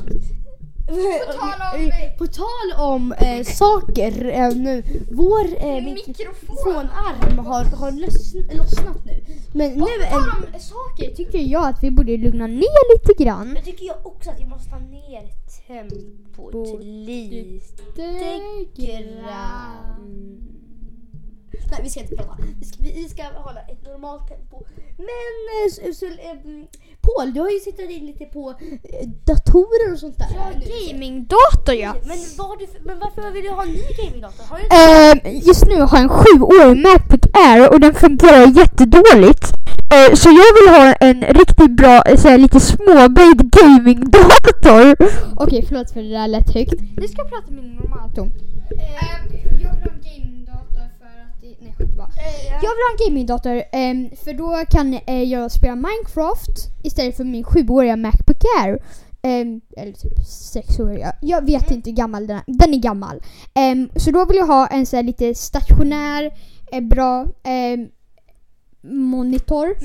På 0.86 1.32
tal 1.32 1.60
om- 1.74 1.90
På 2.18 2.26
tal 2.26 2.68
om 2.92 3.12
eh, 3.12 3.44
saker 3.44 4.24
eh, 4.24 4.56
nu, 4.56 4.82
vår 5.10 5.44
eh, 5.58 5.74
Mikrofon. 5.84 5.94
mikrofonarm 6.06 7.38
har, 7.38 7.64
har 7.64 7.90
lossn- 7.90 8.56
lossnat 8.56 9.04
nu. 9.04 9.24
Men 9.52 9.72
nu 9.72 9.80
På 9.80 10.10
tal 10.10 10.20
om 10.52 10.60
saker 10.60 11.14
tycker 11.14 11.38
jag 11.38 11.66
att 11.68 11.82
vi 11.82 11.90
borde 11.90 12.16
lugna 12.16 12.46
ner 12.46 12.92
lite 12.98 13.24
grann. 13.24 13.52
jag 13.56 13.64
tycker 13.64 13.86
jag 13.86 14.06
också 14.06 14.30
att 14.30 14.40
vi 14.40 14.44
måste 14.46 14.70
ta 14.70 14.78
ner 14.78 15.28
tempot 15.66 16.80
lite 16.82 18.02
grann. 18.76 20.25
Nej, 21.70 21.80
vi 21.82 21.90
ska 21.90 22.00
inte 22.00 22.16
prata. 22.16 22.36
Vi 22.60 22.64
ska, 22.66 22.82
vi 22.82 23.08
ska 23.08 23.22
hålla 23.22 23.60
ett 23.60 23.82
normalt 23.84 24.28
tempo. 24.28 24.56
Men 24.96 25.34
eh, 25.54 25.66
så, 25.72 25.94
så, 25.94 26.06
eh, 26.06 26.36
Paul, 27.06 27.34
du 27.34 27.40
har 27.40 27.50
ju 27.50 27.60
suttit 27.60 27.90
in 27.90 28.06
lite 28.06 28.24
på 28.24 28.50
eh, 28.50 29.08
datorer 29.24 29.92
och 29.92 29.98
sånt 29.98 30.18
där. 30.18 30.28
nu. 30.58 30.92
Gamingdator 30.92 31.74
ja. 31.74 31.94
Men, 32.04 32.18
vad 32.38 32.58
du 32.58 32.66
men 32.84 32.98
varför 32.98 33.30
vill 33.30 33.44
du 33.44 33.50
ha 33.50 33.62
en 33.62 33.72
ny 33.72 33.88
gamingdator? 34.02 34.44
Har 34.44 34.58
du 34.58 34.64
Eh, 35.32 35.46
just 35.46 35.66
nu 35.66 35.80
har 35.80 35.98
jag 35.98 36.02
en 36.02 36.08
sjuårig 36.08 36.82
Macbook 36.82 37.26
Air 37.32 37.72
och 37.72 37.80
den 37.80 37.94
fungerar 37.94 38.58
jättedåligt. 38.58 39.52
Eh, 39.94 40.14
så 40.14 40.28
jag 40.28 40.50
vill 40.56 40.68
ha 40.76 40.92
en 40.92 41.22
riktigt 41.22 41.70
bra, 41.70 42.02
eh, 42.02 42.16
såhär, 42.16 42.38
lite 42.38 42.60
småböjd 42.60 43.50
gamingdator. 43.50 44.96
Okej, 45.36 45.64
förlåt 45.68 45.90
för 45.90 46.02
det 46.02 46.08
där 46.08 46.28
lät 46.28 46.54
högt. 46.54 46.80
Nu 46.96 47.08
ska 47.08 47.22
jag 47.22 47.28
prata 47.28 47.50
med 47.50 47.64
min 47.64 47.74
normalton. 47.74 48.32
jag 49.62 49.95
Jag 52.50 52.60
vill 52.60 52.68
ha 52.68 52.92
en 52.98 53.06
gamingdator 53.06 53.62
ehm, 53.72 54.10
för 54.24 54.32
då 54.32 54.64
kan 54.70 54.94
eh, 55.06 55.22
jag 55.22 55.52
spela 55.52 55.74
Minecraft 55.74 56.84
istället 56.84 57.16
för 57.16 57.24
min 57.24 57.44
sjuåriga 57.44 57.96
Macbook 57.96 58.42
Air. 58.60 58.78
Ehm, 59.22 59.60
eller 59.76 59.92
typ 59.92 60.26
sexåriga. 60.26 61.12
Jag 61.22 61.46
vet 61.46 61.70
inte 61.70 61.90
hur 61.90 61.96
gammal 61.96 62.26
den 62.26 62.36
är. 62.36 62.44
Den 62.46 62.74
är 62.74 62.78
gammal. 62.78 63.22
Ehm, 63.54 63.88
så 63.96 64.10
då 64.10 64.24
vill 64.24 64.36
jag 64.36 64.46
ha 64.46 64.66
en 64.66 64.86
så 64.86 64.96
här 64.96 65.02
lite 65.02 65.34
stationär, 65.34 66.30
eh, 66.72 66.80
bra 66.80 67.26
ehm, 67.44 67.88
monitor. 68.82 69.76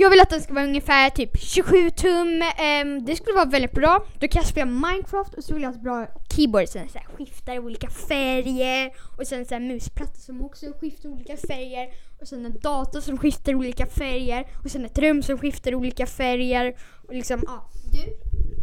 Jag 0.00 0.10
vill 0.10 0.20
att 0.20 0.30
den 0.30 0.40
ska 0.40 0.54
vara 0.54 0.64
ungefär 0.64 1.10
typ 1.10 1.38
27 1.38 1.90
tum. 1.90 2.42
ehm, 2.58 3.04
det 3.04 3.16
skulle 3.16 3.36
vara 3.36 3.48
väldigt 3.48 3.72
bra. 3.72 4.06
Då 4.18 4.28
kan 4.28 4.40
jag 4.42 4.48
spela 4.48 4.66
Minecraft 4.66 5.34
och 5.34 5.44
så 5.44 5.54
vill 5.54 5.62
jag 5.62 5.70
ha 5.70 5.76
ett 5.76 5.82
bra 5.82 6.06
keyboard. 6.36 6.68
Sen 6.68 6.88
så 6.88 6.98
här, 6.98 7.06
skiftar 7.06 7.58
olika 7.58 7.90
färger. 7.90 8.90
Och 9.18 9.26
sen 9.26 9.44
så 9.44 9.54
här, 9.54 9.60
musplatta 9.60 10.14
som 10.14 10.44
också 10.44 10.66
skiftar 10.80 11.08
olika 11.08 11.36
färger. 11.36 11.88
Och 12.20 12.28
sen 12.28 12.46
en 12.46 12.60
dator 12.60 13.00
som 13.00 13.18
skiftar 13.18 13.54
olika 13.54 13.86
färger. 13.86 14.46
Och 14.64 14.70
sen 14.70 14.84
ett 14.84 14.98
rum 14.98 15.22
som 15.22 15.38
skiftar 15.38 15.74
olika 15.74 16.06
färger. 16.06 16.74
Och 17.08 17.14
liksom, 17.14 17.42
ja. 17.46 17.70
Du? 17.92 18.16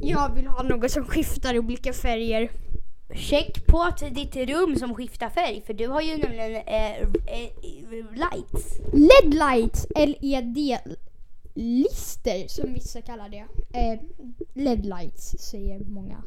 Jag 0.08 0.36
vill 0.36 0.48
ha 0.48 0.64
något 0.64 0.92
som 0.92 1.06
skiftar 1.06 1.60
olika 1.60 1.94
färger. 1.94 2.52
check 3.16 3.68
på 3.68 3.82
att 3.82 4.16
ditt 4.16 4.36
rum 4.36 4.76
som 4.76 4.96
skiftar 4.96 5.30
färg 5.30 5.64
för 5.66 5.74
du 5.74 5.88
har 5.88 6.02
ju 6.02 6.18
nämligen 6.18 6.56
eh, 6.56 7.02
eh, 7.02 7.50
lights. 8.14 8.80
LED 8.94 9.34
lights, 9.34 9.88
LED 9.96 10.80
LED-lister 11.58 12.48
som 12.48 12.74
vissa 12.74 13.02
kallar 13.02 13.30
det. 13.30 13.46
Eh, 13.74 14.00
LED-lights 14.54 15.38
säger 15.40 15.80
många. 15.80 16.24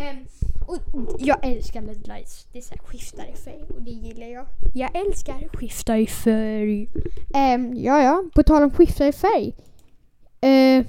Eh, 0.00 0.16
och 0.66 1.16
jag 1.18 1.46
älskar 1.46 1.82
LED-lights. 1.82 2.46
Det 2.52 2.58
är 2.58 2.62
så 2.62 2.74
här, 2.74 2.78
skiftar 2.78 3.24
i 3.32 3.36
färg 3.36 3.62
och 3.74 3.82
det 3.82 3.90
gillar 3.90 4.26
jag. 4.26 4.46
Jag 4.74 4.96
älskar 4.96 5.48
skiftar 5.52 5.96
i 5.96 6.06
färg. 6.06 6.88
Eh, 7.34 7.84
ja, 7.84 8.02
ja, 8.02 8.24
på 8.34 8.42
tal 8.42 8.62
om 8.62 8.70
skiftar 8.70 9.06
i 9.06 9.12
färg. 9.12 9.54
Eh, 10.40 10.86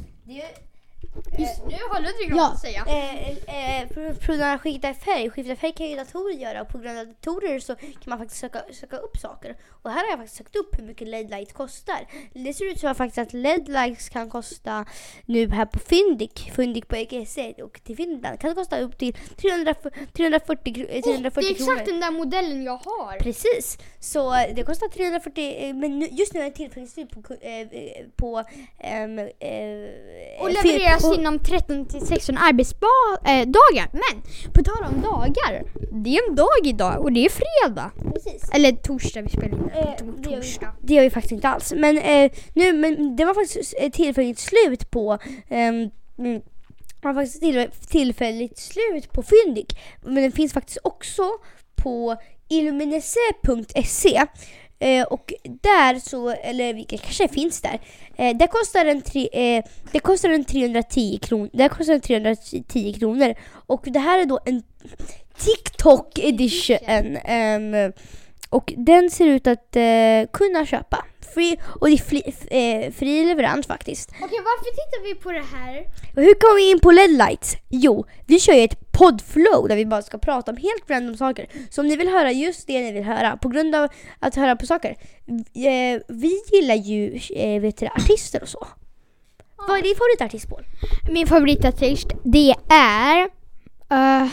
just 1.37 1.61
nu 1.65 1.75
har 1.89 1.99
Ludvig 2.01 2.29
något 2.29 2.37
Ja, 2.37 2.51
att 2.53 2.61
säga. 2.61 2.83
eh, 2.87 3.81
eh, 3.81 3.87
på 3.87 4.13
på 4.25 4.33
av 4.33 4.41
att 4.41 4.61
skifta 4.61 4.93
färg, 4.93 5.29
skifta 5.29 5.55
färg 5.55 5.71
kan 5.73 5.87
ju 5.89 5.95
datorer 5.95 6.33
göra 6.33 6.61
och 6.61 6.67
på 6.69 6.77
grund 6.77 6.99
av 6.99 7.07
datorer 7.07 7.59
så 7.59 7.75
kan 7.75 7.91
man 8.05 8.17
faktiskt 8.19 8.39
söka, 8.41 8.61
söka 8.71 8.97
upp 8.97 9.17
saker. 9.17 9.55
Och 9.83 9.91
här 9.91 10.03
har 10.03 10.09
jag 10.09 10.17
faktiskt 10.19 10.37
sökt 10.37 10.55
upp 10.55 10.79
hur 10.79 10.83
mycket 10.83 11.07
LED 11.07 11.29
light 11.29 11.53
kostar. 11.53 12.07
Det 12.33 12.53
ser 12.53 12.65
ut 12.71 12.79
som 12.79 12.95
faktiskt 12.95 13.17
att 13.17 13.33
LED 13.33 13.67
lights 13.69 14.09
kan 14.09 14.29
kosta 14.29 14.85
nu 15.25 15.49
här 15.49 15.65
på 15.65 15.79
Fyndik, 15.79 16.51
Fyndik 16.55 16.87
på 16.87 16.95
EGC 16.95 17.37
och 17.63 17.83
till 17.83 17.95
Finland 17.95 18.39
kan 18.39 18.49
det 18.49 18.55
kosta 18.55 18.79
upp 18.79 18.97
till 18.97 19.13
300, 19.13 19.73
340, 20.13 20.73
kro- 20.73 20.87
eh, 20.89 21.01
340 21.01 21.41
det 21.41 21.53
är 21.53 21.55
kronor. 21.55 21.71
exakt 21.73 21.85
den 21.89 21.99
där 21.99 22.11
modellen 22.11 22.63
jag 22.63 22.77
har. 22.77 23.19
Precis, 23.19 23.77
så 23.99 24.33
eh, 24.35 24.55
det 24.55 24.63
kostar 24.63 24.87
340 24.87 25.55
eh, 25.57 25.73
men 25.75 26.01
just 26.15 26.33
nu 26.33 26.39
är 26.39 26.45
det 26.45 26.51
tillfälligtvis 26.51 27.07
på, 27.09 27.33
eh, 27.41 27.59
eh, 27.59 28.05
på 28.15 28.43
ehm, 28.79 29.19
eh, 29.19 29.25
Och 30.41 30.51
levereras 30.51 31.03
på- 31.09 31.21
inom 31.21 31.39
13 31.39 31.85
till 31.85 32.07
16 32.07 32.37
arbetsdagar. 32.37 33.89
Men 33.91 34.21
på 34.53 34.63
tal 34.63 34.83
om 34.93 35.01
dagar. 35.01 35.63
Det 36.03 36.17
är 36.17 36.29
en 36.29 36.35
dag 36.35 36.47
idag 36.63 36.99
och 37.01 37.11
det 37.11 37.25
är 37.25 37.29
fredag. 37.29 37.91
Precis. 38.13 38.49
Eller 38.53 38.71
torsdag 38.71 39.21
vi 39.21 39.29
spelar 39.29 39.47
in. 39.47 39.69
Eh, 39.75 39.85
det, 40.17 40.29
gör 40.29 40.37
vi, 40.37 40.41
torsdag. 40.41 40.73
det 40.81 40.93
gör 40.93 41.03
vi 41.03 41.09
faktiskt 41.09 41.31
inte 41.31 41.47
alls. 41.49 41.73
Men, 41.75 41.97
eh, 41.97 42.31
nu, 42.53 42.73
men 42.73 43.15
det 43.15 43.25
var 43.25 43.33
faktiskt 43.33 43.73
tillfälligt 43.93 44.39
slut 44.39 44.91
på 44.91 45.17
ehm, 45.49 45.89
mm, 46.19 46.41
var 47.01 47.13
faktiskt 47.13 47.39
till, 47.41 47.67
tillfälligt 47.89 48.57
slut 48.57 49.11
på 49.13 49.23
Fyndik. 49.23 49.79
Men 50.01 50.15
den 50.15 50.31
finns 50.31 50.53
faktiskt 50.53 50.77
också 50.83 51.23
på 51.75 52.15
illuminese.se. 52.49 54.25
Eh, 54.79 55.03
och 55.03 55.33
där 55.61 55.99
så, 55.99 56.29
eller 56.29 56.73
vilket 56.73 57.01
kanske 57.01 57.27
finns 57.27 57.61
där. 57.61 57.79
Eh, 58.15 58.37
där 58.37 58.47
kostar 58.47 58.85
den, 58.85 59.01
tre, 59.01 59.29
eh, 59.33 59.63
det 59.91 59.99
kostar 59.99 60.29
den 60.29 60.43
310 60.45 61.19
kronor. 61.21 61.49
Där 61.53 61.69
kostar 61.69 61.93
den 61.93 62.01
310 62.01 62.93
kronor. 62.99 63.35
Och 63.51 63.81
det 63.85 63.99
här 63.99 64.19
är 64.19 64.25
då 64.25 64.39
en 64.45 64.63
TikTok 65.37 66.19
edition. 66.19 67.17
ehm, 67.25 67.93
och 68.49 68.73
den 68.77 69.09
ser 69.09 69.27
ut 69.27 69.47
att 69.47 69.75
eh, 69.75 70.31
kunna 70.33 70.65
köpa. 70.65 71.05
Free, 71.33 71.57
och 71.79 71.87
det 71.87 71.93
är 71.93 71.97
fri, 71.97 72.23
eh, 72.51 72.91
fri 72.91 73.25
leverans 73.25 73.67
faktiskt. 73.67 74.09
Okej, 74.09 74.39
varför 74.43 74.63
tittar 74.71 75.03
vi 75.03 75.15
på 75.15 75.31
det 75.31 75.57
här? 75.57 75.85
Och 76.15 76.21
hur 76.23 76.33
kom 76.33 76.55
vi 76.55 76.71
in 76.71 76.79
på 76.79 76.91
LED 76.91 77.09
lights? 77.09 77.55
Jo, 77.69 78.05
vi 78.27 78.39
kör 78.39 78.53
ju 78.53 78.63
ett 78.63 78.88
poddflow 78.99 79.67
där 79.67 79.75
vi 79.75 79.85
bara 79.85 80.01
ska 80.01 80.17
prata 80.17 80.51
om 80.51 80.57
helt 80.57 80.89
random 80.89 81.17
saker. 81.17 81.47
Så 81.69 81.81
om 81.81 81.87
ni 81.87 81.95
vill 81.95 82.07
höra 82.07 82.31
just 82.31 82.67
det 82.67 82.81
ni 82.81 82.91
vill 82.91 83.03
höra 83.03 83.37
på 83.37 83.49
grund 83.49 83.75
av 83.75 83.89
att 84.19 84.35
höra 84.35 84.55
på 84.55 84.65
saker. 84.65 84.95
Eh, 85.55 86.01
vi 86.07 86.41
gillar 86.51 86.75
ju 86.75 87.19
eh, 87.35 87.61
vet 87.61 87.77
du, 87.77 87.85
artister 87.85 88.41
och 88.41 88.49
så. 88.49 88.67
Vad 89.67 89.77
är 89.77 89.83
din 89.83 89.95
favoritartist 89.95 90.49
Paul? 90.49 90.65
Min 91.11 91.27
favoritartist, 91.27 92.07
det 92.23 92.55
är... 92.69 93.23
uh 93.91 94.29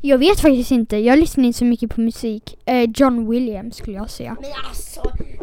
jag 0.00 0.18
vet 0.18 0.40
faktiskt 0.40 0.70
inte. 0.70 0.96
Jag 0.96 1.18
lyssnar 1.18 1.44
inte 1.44 1.58
så 1.58 1.64
mycket 1.64 1.94
på 1.94 2.00
musik. 2.00 2.58
Eh, 2.64 2.90
John 2.94 3.30
Williams 3.30 3.76
skulle 3.76 3.96
jag 3.96 4.10
säga. 4.10 4.36
Men 4.40 4.50
alltså, 4.68 5.00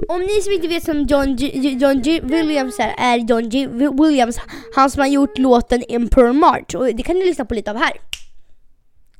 om 0.09 0.21
ni 0.21 0.41
som 0.41 0.53
inte 0.53 0.67
vet 0.67 0.83
som 0.83 1.03
John 1.03 1.35
G, 1.35 1.51
John 1.81 2.01
G 2.01 2.19
Williams 2.23 2.79
är, 2.79 2.95
är 2.97 3.17
John 3.17 3.49
G 3.49 3.67
Williams 3.67 4.39
han 4.75 4.91
som 4.91 4.99
har 4.99 5.07
gjort 5.07 5.37
låten 5.37 5.83
Emperor 5.89 6.33
March 6.33 6.75
och 6.75 6.95
det 6.95 7.03
kan 7.03 7.15
ni 7.15 7.25
lyssna 7.25 7.45
på 7.45 7.53
lite 7.53 7.71
av 7.71 7.77
här. 7.77 7.93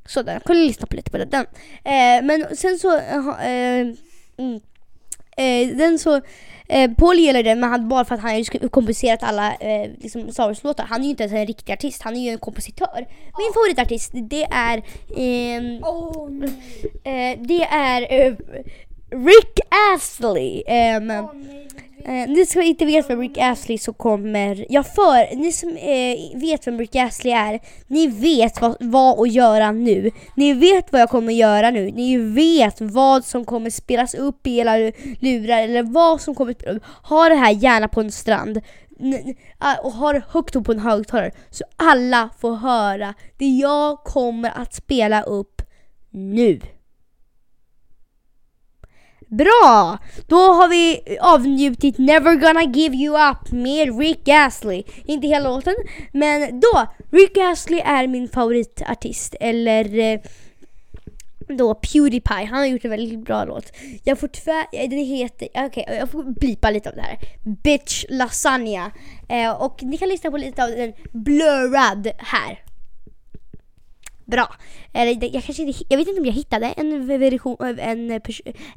Sådär, 0.06 0.40
kan 0.46 0.56
ni 0.56 0.66
lyssna 0.66 0.86
på 0.86 0.96
lite 0.96 1.10
på 1.10 1.18
den. 1.18 1.46
Eh, 1.84 2.24
men 2.24 2.56
sen 2.56 2.78
så, 2.78 2.96
eh, 2.96 3.28
eh 3.28 3.86
mm, 4.36 4.60
eh, 5.36 5.76
den 5.76 5.98
så, 5.98 6.20
eh, 6.74 6.90
Paul 6.90 7.18
gillar 7.18 7.42
den 7.42 7.60
men 7.60 7.70
han, 7.70 7.88
bara 7.88 8.04
för 8.04 8.14
att 8.14 8.20
han 8.20 8.30
har 8.30 8.68
komposerat 8.68 9.22
alla 9.22 9.54
eh, 9.54 9.90
liksom, 9.98 10.32
Star 10.32 10.46
Wars-låtar. 10.46 10.84
Han 10.84 11.00
är 11.00 11.04
ju 11.04 11.10
inte 11.10 11.22
ens 11.22 11.34
en 11.34 11.46
riktig 11.46 11.72
artist, 11.72 12.02
han 12.02 12.16
är 12.16 12.20
ju 12.20 12.30
en 12.30 12.38
kompositör. 12.38 13.06
Min 13.38 13.52
favoritartist 13.54 14.10
det 14.14 14.44
är 14.44 14.82
ehm, 15.16 15.84
Oh. 15.84 16.44
Eh, 17.04 17.38
det 17.38 17.64
är 17.64 18.02
eh, 18.10 18.34
Rick 19.10 19.60
Astley. 19.94 20.62
Ehm, 20.66 21.12
eh, 22.04 22.28
ni 22.28 22.46
som 22.46 22.62
inte 22.62 22.84
vet 22.84 23.10
vem 23.10 23.20
Rick 23.20 23.38
Astley 23.38 23.78
så 23.78 23.92
kommer 23.92 24.66
jag 24.68 24.86
för, 24.86 25.36
ni 25.36 25.52
som 25.52 25.68
eh, 25.76 26.40
vet 26.40 26.66
vem 26.66 26.78
Rick 26.78 26.96
Astley 26.96 27.32
är, 27.34 27.60
ni 27.86 28.06
vet 28.06 28.60
vad, 28.60 28.76
vad 28.80 29.20
att 29.20 29.32
göra 29.32 29.72
nu. 29.72 30.10
Ni 30.36 30.52
vet 30.52 30.92
vad 30.92 31.00
jag 31.00 31.10
kommer 31.10 31.32
göra 31.32 31.70
nu. 31.70 31.90
Ni 31.90 32.16
vet 32.16 32.80
vad 32.80 33.24
som 33.24 33.44
kommer 33.44 33.70
spelas 33.70 34.14
upp 34.14 34.46
i 34.46 34.56
era 34.56 34.76
lurar 35.20 35.58
eller 35.62 35.82
vad 35.82 36.20
som 36.20 36.34
kommer 36.34 36.52
spelas 36.52 36.76
upp. 36.76 36.82
Ha 37.02 37.28
det 37.28 37.34
här 37.34 37.52
gärna 37.52 37.88
på 37.88 38.00
en 38.00 38.12
strand. 38.12 38.60
N- 39.00 39.34
och 39.82 39.92
ha 39.92 40.12
det 40.12 40.22
högt 40.28 40.56
upp 40.56 40.64
på 40.64 40.72
en 40.72 40.78
högtalare 40.78 41.30
så 41.50 41.64
alla 41.76 42.30
får 42.40 42.54
höra 42.54 43.14
det 43.38 43.46
jag 43.46 43.98
kommer 43.98 44.52
att 44.56 44.74
spela 44.74 45.22
upp 45.22 45.62
nu. 46.10 46.60
Bra! 49.28 49.98
Då 50.26 50.36
har 50.36 50.68
vi 50.68 51.00
avnjutit 51.20 51.98
Never 51.98 52.34
gonna 52.34 52.62
give 52.62 52.96
you 52.96 53.30
up 53.30 53.52
med 53.52 53.98
Rick 53.98 54.28
Astley. 54.28 54.82
Inte 55.04 55.26
hela 55.26 55.50
låten, 55.50 55.74
men 56.12 56.60
då. 56.60 56.86
Rick 57.10 57.38
Astley 57.38 57.80
är 57.80 58.06
min 58.06 58.28
favoritartist. 58.28 59.34
Eller 59.40 59.98
eh, 59.98 60.20
då 61.48 61.74
Pewdiepie. 61.74 62.44
Han 62.44 62.58
har 62.58 62.66
gjort 62.66 62.84
en 62.84 62.90
väldigt 62.90 63.24
bra 63.24 63.44
låt. 63.44 63.72
Jag 64.04 64.18
får 64.18 64.28
tyvärr, 64.28 64.88
den 64.88 64.98
heter, 64.98 65.48
okej 65.54 65.86
jag 65.98 66.10
får 66.10 66.22
blipa 66.22 66.70
lite 66.70 66.88
av 66.88 66.94
det 66.94 67.02
här. 67.02 67.18
Bitch 67.62 68.04
Lasagna. 68.08 68.90
Eh, 69.28 69.50
och 69.62 69.82
ni 69.82 69.98
kan 69.98 70.08
lyssna 70.08 70.30
på 70.30 70.36
lite 70.36 70.64
av 70.64 70.70
den 70.70 70.92
blurrad 71.12 72.10
här. 72.18 72.63
Bra. 74.24 74.54
Eller 74.92 75.34
jag 75.34 75.44
kanske 75.44 75.62
inte, 75.62 75.84
jag 75.88 75.98
vet 75.98 76.08
inte 76.08 76.20
om 76.20 76.26
jag 76.26 76.32
hittade 76.32 76.66
en 76.66 77.06
version, 77.06 77.56
en, 77.60 78.10
eh, 78.10 78.20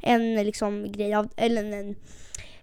en 0.02 0.38
eh, 0.38 0.44
liksom 0.44 0.92
grej 0.92 1.14
av, 1.14 1.28
eller 1.36 1.64
en, 1.64 1.72
en, 1.72 1.96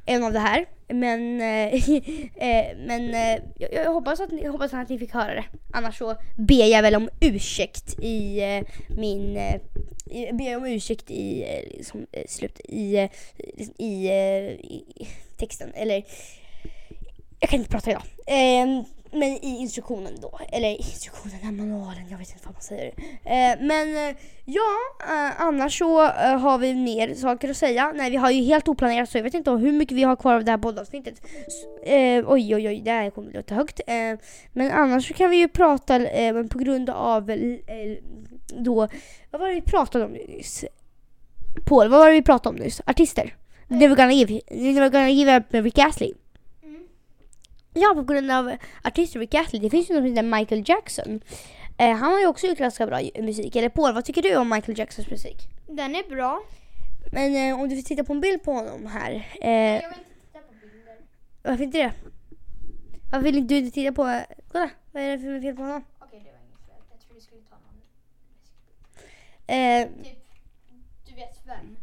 en 0.06 0.24
av 0.24 0.34
det 0.34 0.39
här. 0.39 0.65
Men, 0.88 1.41
eh, 1.41 1.89
eh, 2.36 2.78
men 2.78 3.13
eh, 3.13 3.43
jag, 3.58 3.74
jag 3.74 3.93
hoppas, 3.93 4.19
att 4.19 4.32
ni, 4.32 4.43
jag 4.43 4.52
hoppas 4.52 4.74
att 4.74 4.89
ni 4.89 5.00
fick 5.00 5.13
höra 5.13 5.34
det. 5.34 5.45
Annars 5.74 5.98
så 5.98 6.15
ber 6.36 6.65
jag 6.65 6.82
väl 6.82 6.95
om 6.95 7.10
ursäkt 7.19 8.00
i 8.00 8.41
eh, 8.41 8.63
min, 8.98 9.38
eh, 9.38 10.36
ber 10.36 10.52
jag 10.52 10.62
om 10.62 10.67
ursäkt 10.67 11.12
i, 11.12 11.43
eh, 11.43 11.78
liksom, 11.78 12.06
eh, 12.12 12.24
slut, 12.28 12.60
i, 12.63 12.98
eh, 12.98 13.10
liksom, 13.38 13.76
i, 13.78 14.08
eh, 14.08 14.52
i 14.52 15.08
texten. 15.38 15.71
Eller, 15.74 16.04
jag 17.39 17.50
kan 17.50 17.60
inte 17.60 17.71
prata 17.71 17.91
idag. 17.91 18.04
Ehm, 18.28 18.84
men 19.15 19.30
i 19.30 19.58
instruktionen 19.62 20.13
då. 20.21 20.39
Eller 20.51 20.69
i 20.69 20.75
instruktionen, 20.75 21.38
den 21.43 21.58
manualen, 21.58 22.10
jag 22.10 22.17
vet 22.17 22.30
inte 22.30 22.41
vad 22.45 22.54
man 22.54 22.62
säger. 22.62 22.93
Eh, 23.23 23.62
men 23.62 24.10
eh, 24.10 24.15
ja, 24.45 24.71
eh, 24.99 25.41
annars 25.41 25.78
så 25.80 26.04
eh, 26.04 26.39
har 26.39 26.58
vi 26.58 26.73
mer 26.73 27.13
saker 27.13 27.49
att 27.49 27.58
säga. 27.58 27.93
Nej, 27.95 28.12
vi 28.12 28.17
har 28.17 28.32
ju 28.32 28.41
helt 28.43 28.67
oplanerat 28.67 29.10
så 29.10 29.17
jag 29.17 29.23
vet 29.23 29.34
inte 29.34 29.51
hur 29.51 29.71
mycket 29.71 29.97
vi 29.97 30.04
har 30.04 30.15
kvar 30.15 30.34
av 30.34 30.43
det 30.43 30.51
här 30.51 30.58
poddavsnittet. 30.58 31.21
Eh, 31.86 32.32
oj, 32.32 32.56
oj, 32.56 32.67
oj, 32.67 32.82
det 32.86 32.91
här 32.91 33.10
kommer 33.10 33.32
låta 33.32 33.56
högt. 33.56 33.82
Eh, 33.88 34.19
men 34.54 34.71
annars 34.71 35.08
så 35.08 35.13
kan 35.13 35.30
vi 35.30 35.38
ju 35.38 35.47
prata 35.47 35.95
eh, 35.95 36.34
men 36.34 36.49
på 36.49 36.58
grund 36.58 36.89
av 36.89 37.30
eh, 37.32 37.38
då, 38.47 38.88
vad 39.32 39.41
var 39.41 39.47
det 39.47 39.56
vi 39.56 39.62
pratade 39.62 40.06
om 40.06 40.12
nyss? 40.12 40.65
Paul, 41.65 41.89
vad 41.89 41.99
var 41.99 42.08
det 42.08 42.13
vi 42.13 42.21
pratade 42.21 42.56
om 42.56 42.63
nyss? 42.63 42.82
Artister? 42.86 43.36
Never 43.67 43.95
gonna 43.95 44.13
give, 44.13 44.41
never 44.51 44.89
gonna 44.89 45.10
give 45.10 45.38
up 45.38 45.54
med 45.54 45.63
Rick 45.63 45.80
Astley. 45.80 46.13
Ja, 47.78 47.94
på 47.96 48.04
grund 48.04 48.32
av 48.32 48.56
artister 48.84 49.20
Rick 49.20 49.34
Astley. 49.34 49.62
Det 49.62 49.70
finns 49.70 49.90
ju 49.90 49.94
någon 49.94 50.04
som 50.04 50.16
heter 50.16 50.40
Michael 50.40 50.64
Jackson. 50.70 51.22
Eh, 51.78 51.92
han 51.96 52.12
har 52.12 52.20
ju 52.20 52.28
också 52.28 52.48
gjort 52.48 52.58
ganska 52.58 52.88
bra 52.88 53.00
musik. 53.20 53.56
Eller 53.56 53.70
Paul, 53.70 53.94
vad 53.94 54.06
tycker 54.06 54.22
du 54.22 54.36
om 54.36 54.50
Michael 54.50 54.80
Jacksons 54.80 55.10
musik? 55.10 55.38
Den 55.68 55.96
är 55.96 56.10
bra. 56.10 56.42
Men 57.12 57.36
eh, 57.50 57.60
om 57.62 57.70
du 57.70 57.76
vill 57.76 57.84
titta 57.84 58.04
på 58.04 58.14
en 58.14 58.22
bild 58.22 58.44
på 58.44 58.54
honom 58.54 58.86
här. 58.88 59.12
Eh, 59.42 59.50
Jag 59.52 59.90
vill 59.90 60.00
inte 60.00 60.16
titta 60.28 60.40
på 60.40 60.54
bilder. 60.62 60.98
varför 61.44 61.64
inte 61.64 61.78
det? 61.78 61.92
Varför 63.12 63.24
vill 63.24 63.38
inte 63.38 63.54
du 63.62 63.70
titta 63.72 63.92
på... 63.92 64.22
Kolla, 64.52 64.70
vad 64.92 65.04
är 65.04 65.12
det 65.18 65.20
för 65.20 65.42
fel 65.42 65.56
på 65.56 65.62
honom? 65.62 65.84
Okej, 66.00 66.22
det 66.26 66.32
var 66.32 66.40
inget 66.40 66.60
fel. 66.68 66.76
Jag 66.92 67.00
tror 67.02 67.16
du 67.16 67.22
skulle 67.22 67.42
ta 67.42 67.56
någon. 67.56 67.82
Eh, 69.48 69.88
Typ, 70.04 70.26
du 71.10 71.16
vet 71.16 71.40
vem? 71.46 71.78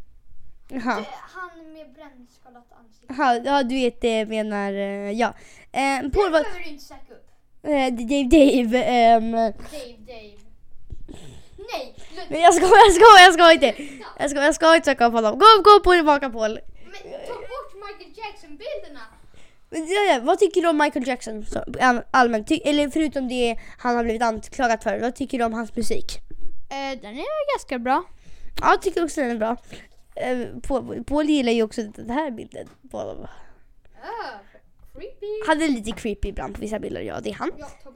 jaha. 0.69 1.05
Han 1.33 1.73
med 1.73 1.93
brännskadat 1.93 2.65
ansikte. 2.79 3.13
Jaha, 3.17 3.35
ja 3.45 3.63
du 3.63 3.75
vet 3.75 4.01
det 4.01 4.25
menar... 4.25 4.73
Eh, 4.73 5.11
ja. 5.11 5.33
Eh, 5.73 5.99
Paul, 6.01 6.11
Det 6.11 6.19
vad... 6.19 6.31
behöver 6.31 6.59
du 6.63 6.69
inte 6.69 6.83
söka 6.83 7.13
upp. 7.13 7.27
Eh, 7.63 7.71
Dave, 7.71 8.23
Dave. 8.23 8.83
ehm, 8.83 9.31
Dave, 9.31 9.53
Dave. 10.07 10.33
Nej, 11.71 11.95
men 12.29 12.41
jag 12.41 12.53
ska, 12.53 12.65
jag 12.65 12.93
ska, 12.93 13.05
jag 13.25 13.33
ska 13.33 13.51
inte. 13.53 13.83
Jag 14.19 14.29
ska, 14.29 14.43
jag 14.43 14.55
ska 14.55 14.75
inte 14.75 14.85
söka 14.85 15.05
upp 15.05 15.13
honom. 15.13 15.39
Gå, 15.39 15.45
gå 15.63 15.79
på 15.83 15.91
tillbaka 15.93 16.29
Paul. 16.29 16.59
Men 16.85 17.11
ta 17.27 17.33
bort 17.33 17.73
Michael 17.87 18.13
Jackson-bilderna. 18.17 18.99
Men, 19.69 19.87
ja, 19.87 20.01
ja, 20.13 20.19
vad 20.23 20.39
tycker 20.39 20.61
du 20.61 20.67
om 20.69 20.77
Michael 20.77 21.07
Jackson 21.07 21.45
så, 21.45 21.63
all- 21.81 22.03
allmänt? 22.11 22.47
Ty, 22.47 22.55
eller 22.65 22.89
förutom 22.89 23.27
det 23.27 23.57
han 23.77 23.95
har 23.95 24.03
blivit 24.03 24.21
anklagad 24.23 24.83
för, 24.83 24.99
vad 24.99 25.15
tycker 25.15 25.37
du 25.37 25.43
om 25.43 25.53
hans 25.53 25.75
musik? 25.75 26.05
Eh, 26.69 26.99
den 27.01 27.13
är 27.17 27.53
ganska 27.57 27.79
bra. 27.79 28.03
Ja, 28.61 28.69
jag 28.69 28.81
tycker 28.81 29.03
också 29.03 29.21
den 29.21 29.31
är 29.31 29.35
bra. 29.37 29.57
Eh, 30.15 30.37
Paul, 30.67 31.03
Paul 31.03 31.25
gillar 31.29 31.51
ju 31.51 31.63
också 31.63 31.81
den 31.81 32.09
här 32.09 32.31
bilden. 32.31 32.69
Paul. 32.91 33.17
Uh, 33.17 33.27
creepy. 35.03 35.47
Han 35.47 35.61
är 35.61 35.67
lite 35.67 35.91
creepy 35.91 36.27
ibland 36.27 36.55
på 36.55 36.61
vissa 36.61 36.79
bilder, 36.79 37.01
ja 37.01 37.19
det 37.23 37.29
är 37.29 37.33
han. 37.33 37.51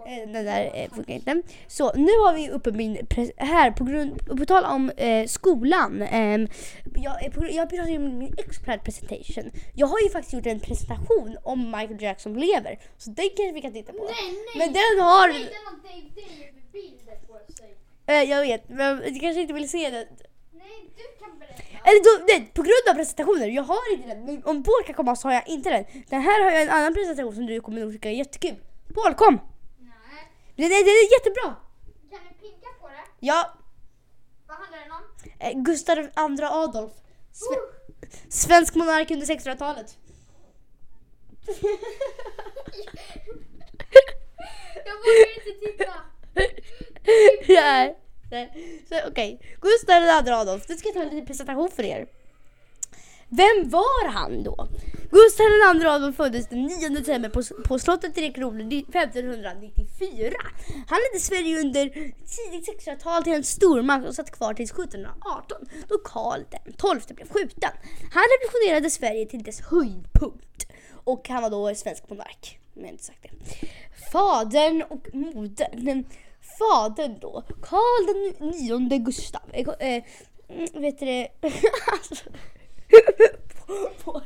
Eh, 0.08 0.32
Den 0.34 0.46
där 0.46 0.72
eh, 0.76 0.90
funkar 0.96 1.14
inte. 1.14 1.42
Så 1.68 1.94
nu 1.94 2.12
har 2.12 2.34
vi 2.36 2.50
uppe 2.50 2.72
min 2.72 3.08
här 3.38 3.72
på 3.72 3.84
grund, 3.84 4.38
på 4.38 4.46
tal 4.46 4.66
om 4.66 4.90
eh, 4.90 5.28
skolan. 5.28 6.02
ehm, 6.02 6.48
jag, 6.96 7.34
på, 7.34 7.48
jag 7.52 7.70
pratade 7.70 7.92
ju 7.92 7.98
om 7.98 8.18
min 8.18 8.34
expert 8.38 8.84
presentation. 8.84 9.52
Jag 9.76 9.88
har 9.88 10.00
ju 10.00 10.10
faktiskt 10.10 10.34
gjort 10.34 10.46
en 10.46 10.60
presentation 10.60 11.38
om 11.44 11.66
Michael 11.66 12.02
Jackson 12.02 12.34
lever. 12.34 12.80
Så 12.98 13.10
den 13.10 13.30
kanske 13.38 13.52
vi 13.54 13.62
kan 13.62 13.74
titta 13.74 13.92
på. 13.92 14.04
Nej, 14.04 14.14
nej! 14.32 14.58
Men 14.58 14.68
den 14.74 15.06
har... 15.06 15.28
Nej, 15.28 15.40
den 15.40 15.66
har 15.66 15.76
Dave 15.84 16.10
David-bilder 16.16 17.16
på 17.28 17.54
sig. 17.54 17.76
Eh, 18.08 18.24
jag 18.30 18.42
vet, 18.42 18.70
men 18.70 18.98
du 18.98 19.20
kanske 19.20 19.42
inte 19.42 19.54
vill 19.54 19.70
se 19.70 19.90
den. 19.90 20.06
Nej, 20.54 20.90
du. 20.98 21.17
Eller 21.88 22.04
då, 22.08 22.26
nej, 22.28 22.52
på 22.54 22.62
grund 22.62 22.84
av 22.90 22.94
presentationer, 22.94 23.48
jag 23.48 23.64
har 23.64 23.94
inte 23.94 24.08
den. 24.08 24.26
Men 24.26 24.44
om 24.46 24.64
Paul 24.64 24.84
kan 24.86 24.96
komma 24.96 25.16
så 25.16 25.28
har 25.28 25.34
jag 25.34 25.48
inte 25.48 25.70
den. 25.70 25.86
Den 26.10 26.22
här 26.22 26.44
har 26.44 26.52
jag 26.52 26.62
en 26.62 26.70
annan 26.70 26.94
presentation 26.94 27.36
som 27.36 27.46
du 27.46 27.62
kommer 27.62 27.82
nog 27.82 27.92
tycka 27.94 28.10
är 28.10 28.14
jättekul. 28.14 28.56
Paul 28.94 29.14
kom! 29.14 29.40
Nej. 29.80 29.92
Den 30.56 30.70
den 30.70 30.78
är 30.78 31.12
jättebra! 31.18 31.56
Kan 32.12 32.20
du 32.30 32.48
pinka 32.48 32.68
på 32.82 32.88
det? 32.88 33.04
Ja, 33.20 33.54
Vad 34.48 34.58
handlar 34.58 34.80
den 34.80 34.92
om? 34.92 35.04
eh, 35.40 35.54
Gustav 35.64 35.98
II 36.00 36.10
Adolf. 36.44 36.92
Sve, 37.32 37.56
svensk 38.30 38.76
monark 38.76 39.12
under 39.12 39.26
1600-talet. 39.26 39.98
Jag 44.86 44.94
vågar 44.98 45.38
inte 45.38 45.52
titta. 45.66 45.94
nej. 47.54 47.98
Så, 48.30 48.96
Okej, 49.08 49.40
Gustav 49.62 50.04
II 50.04 50.32
Adolf. 50.32 50.70
Nu 50.70 50.78
ska 50.78 50.88
jag 50.88 50.96
ta 50.96 51.02
en 51.02 51.10
liten 51.10 51.26
presentation 51.26 51.72
för 51.72 51.84
er. 51.84 52.08
Vem 53.30 53.70
var 53.70 54.10
han 54.10 54.44
då? 54.44 54.68
Gustav 55.12 55.46
II 55.46 55.88
Adolf 55.88 56.16
föddes 56.16 56.48
den 56.48 56.64
9 56.64 56.90
december 56.90 57.30
på, 57.30 57.64
på 57.64 57.80
slottet 57.80 58.18
i 58.18 58.34
Kronor 58.34 58.74
1594. 58.74 60.34
Han 60.88 61.00
ledde 61.00 61.24
Sverige 61.24 61.60
under 61.60 61.90
tidigt 61.90 62.86
1600-tal 62.86 63.24
till 63.24 63.34
en 63.34 63.44
stormakt 63.44 64.08
och 64.08 64.16
satt 64.16 64.32
kvar 64.32 64.54
till 64.54 64.66
1718 64.66 65.58
då 65.88 65.98
Karl 65.98 66.42
XII 66.64 67.16
blev 67.16 67.28
skjuten. 67.30 67.72
Han 68.12 68.24
revolutionerade 68.32 68.90
Sverige 68.90 69.26
till 69.26 69.44
dess 69.44 69.62
höjdpunkt 69.62 70.68
och 71.04 71.30
han 71.30 71.42
var 71.42 71.50
då 71.50 71.76
svensk 71.76 72.10
monark. 72.10 72.60
Men 72.74 72.86
inte 72.86 73.04
sagt 73.04 73.22
det. 73.22 73.68
Fadern 74.12 74.82
och 74.82 75.08
modern. 75.14 76.06
Fadern 76.58 77.20
då, 77.20 77.44
Karl 77.62 78.06
den 78.06 78.50
nionde 78.50 78.98
Gustav. 78.98 79.42
Eh, 79.54 80.04
mm, 80.50 80.82
vet 80.82 81.00
du 81.00 81.06
det? 81.06 81.28
Alltså, 81.92 82.16
Paul. 84.04 84.22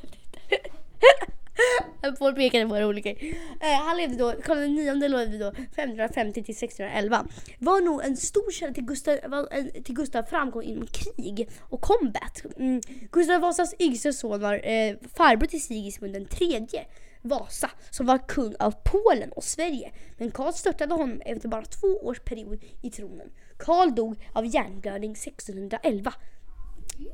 Paul 2.20 2.36
pekade 2.36 2.70
på 2.70 2.80
det 2.80 2.86
olika. 2.86 3.10
Eh, 3.10 3.82
han 3.86 3.98
levde 3.98 4.17
då, 4.17 4.34
Karl 4.44 4.58
den 4.58 4.76
nionde 4.76 5.08
levde 5.08 5.38
då 5.38 5.52
550 5.76 6.34
till 6.34 6.56
1611. 6.56 7.26
Var 7.60 7.82
nog 7.82 8.04
en 8.04 8.17
stor 8.17 8.52
källa 8.52 8.74
till 8.74 8.86
Gustav, 8.86 9.48
till 9.84 9.96
Gustav 9.96 10.24
framgång 10.24 10.63
inom 10.63 10.88
krig 10.88 11.50
och 11.70 11.82
combat. 11.82 12.44
Mm. 12.58 12.82
Gustav 13.12 13.41
Vasas 13.41 13.74
yngste 13.80 14.13
son 14.13 14.41
var 14.41 14.54
eh, 14.54 14.96
farbror 15.13 15.48
till 15.48 15.63
Sigismund 15.63 16.13
den 16.13 16.26
tredje. 16.26 16.86
Vasa 17.22 17.70
som 17.90 18.06
var 18.06 18.18
kung 18.28 18.56
av 18.60 18.72
Polen 18.84 19.32
och 19.32 19.44
Sverige. 19.44 19.92
Men 20.18 20.32
Karl 20.32 20.54
störtade 20.54 20.94
honom 20.94 21.22
efter 21.26 21.48
bara 21.50 21.66
två 21.66 21.88
års 21.88 22.20
period 22.20 22.64
i 22.82 22.90
tronen. 22.90 23.32
Karl 23.58 23.96
dog 23.96 24.16
av 24.34 24.46
hjärnblödning 24.46 25.12
1611. 25.12 26.14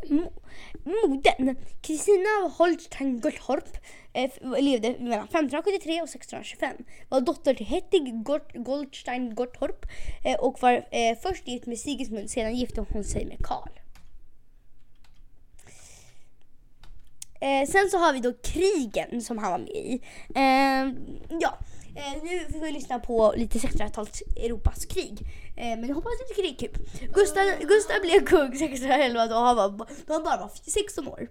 Mo- 0.09 0.33
Modern 0.83 1.55
Kristina 1.81 2.49
Holstein 2.57 3.19
Gottorp 3.19 3.77
eh, 4.13 4.31
levde 4.61 4.89
mellan 4.99 5.23
1573 5.23 6.01
och 6.01 6.09
1625. 6.09 6.75
Var 7.09 7.21
dotter 7.21 7.53
till 7.53 7.65
Hettig 7.65 8.23
Goldstein 8.53 9.35
Gottorp 9.35 9.85
eh, 10.25 10.39
och 10.39 10.61
var 10.61 10.71
eh, 10.73 11.17
först 11.23 11.47
gift 11.47 11.65
med 11.65 11.79
Sigismund, 11.79 12.29
sedan 12.29 12.55
gifte 12.55 12.85
hon 12.89 13.03
sig 13.03 13.25
med 13.25 13.37
Karl. 13.43 13.69
Eh, 17.41 17.67
sen 17.67 17.89
så 17.89 17.97
har 17.97 18.13
vi 18.13 18.19
då 18.19 18.33
krigen 18.33 19.21
som 19.21 19.37
han 19.37 19.51
var 19.51 19.59
med 19.59 19.69
i. 19.69 20.01
Eh, 20.35 20.83
ja, 21.39 21.57
eh, 21.95 22.23
nu 22.23 22.51
får 22.51 22.65
vi 22.65 22.71
lyssna 22.71 22.99
på 22.99 23.33
lite 23.37 23.59
1600-tals 23.59 24.23
Europas 24.37 24.85
krig. 24.85 25.19
Eh, 25.57 25.77
men 25.79 25.87
jag 25.87 25.95
hoppas 25.95 26.11
att 26.11 26.37
det 26.37 26.41
är 26.41 26.55
kul. 26.55 26.73
Typ. 26.99 27.13
Gustav, 27.13 27.43
Gustav 27.59 28.01
blev 28.01 28.25
kung 28.25 28.47
1611 28.47 29.27
då 29.27 29.35
han, 29.35 29.55
var, 29.55 29.69
då 30.07 30.13
han 30.13 30.23
bara 30.23 30.37
var 30.37 30.51
16 30.63 31.07
år. 31.07 31.27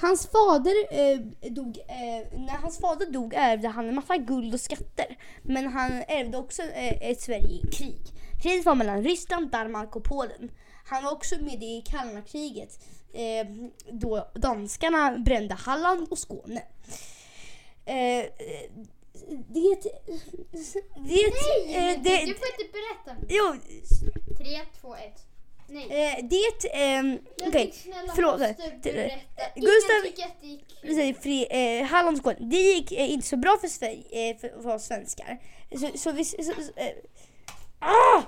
Hans 0.00 0.26
fader 0.26 0.74
eh, 0.90 1.20
dog, 1.50 1.78
eh, 1.78 2.38
när 2.38 2.58
hans 2.62 2.78
fader 2.78 3.06
dog 3.06 3.34
ärvde 3.34 3.68
han 3.68 3.88
en 3.88 3.94
massa 3.94 4.16
guld 4.16 4.54
och 4.54 4.60
skatter. 4.60 5.16
Men 5.42 5.66
han 5.66 5.92
ärvde 5.92 6.38
också 6.38 6.62
eh, 6.62 7.10
ett 7.10 7.20
Sverige 7.20 7.48
i 7.48 7.70
krig. 7.72 8.00
Kriget 8.42 8.66
var 8.66 8.74
mellan 8.74 9.02
Ryssland, 9.02 9.50
Danmark 9.50 9.96
och 9.96 10.04
Polen. 10.04 10.50
Han 10.84 11.04
var 11.04 11.12
också 11.12 11.34
med 11.40 11.62
i 11.62 11.82
Kalmarkriget 11.86 12.78
eh, 13.14 13.46
då 13.92 14.28
danskarna 14.34 15.18
brände 15.18 15.54
Halland 15.54 16.08
och 16.10 16.18
Skåne. 16.18 16.62
Eh, 17.84 18.24
det... 19.48 19.80
Det... 19.82 19.92
Nej, 20.96 21.74
eh, 21.74 22.02
du 22.02 22.10
det 22.10 22.18
får 22.26 22.48
inte 22.60 22.72
berätta. 22.72 23.20
jo, 23.28 23.54
3, 24.38 24.60
2, 24.80 24.94
1. 24.94 25.02
Nej. 25.68 25.84
eh, 25.84 26.24
det... 26.24 26.68
Jag 27.36 27.48
Okej, 27.48 27.72
snälla 27.72 28.12
förlåt. 28.14 28.40
måste 28.40 28.54
Det- 28.82 28.92
berätta. 28.92 29.42
Gustav- 29.56 30.00
Ingen 30.02 30.14
tycker 30.14 30.26
att 30.26 30.40
det 30.96 31.14
fri, 31.22 31.46
eh, 31.50 31.86
Halland 31.86 32.16
och 32.16 32.20
Skåne. 32.20 32.36
Det 32.40 32.56
gick 32.56 32.92
eh, 32.92 33.10
inte 33.10 33.26
så 33.26 33.36
bra 33.36 33.56
för, 33.60 33.68
Sverige, 33.68 34.30
eh, 34.30 34.36
för, 34.38 34.62
för 34.62 34.74
oss 34.74 34.84
svenskar. 34.84 35.38
Så, 35.80 35.98
så 35.98 36.12
vi... 36.12 36.24
Så, 36.24 36.42
så, 36.42 36.52
eh, 36.76 36.92
ah! 37.78 38.22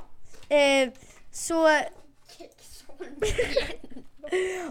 eh, 0.55 0.91
så... 1.33 1.69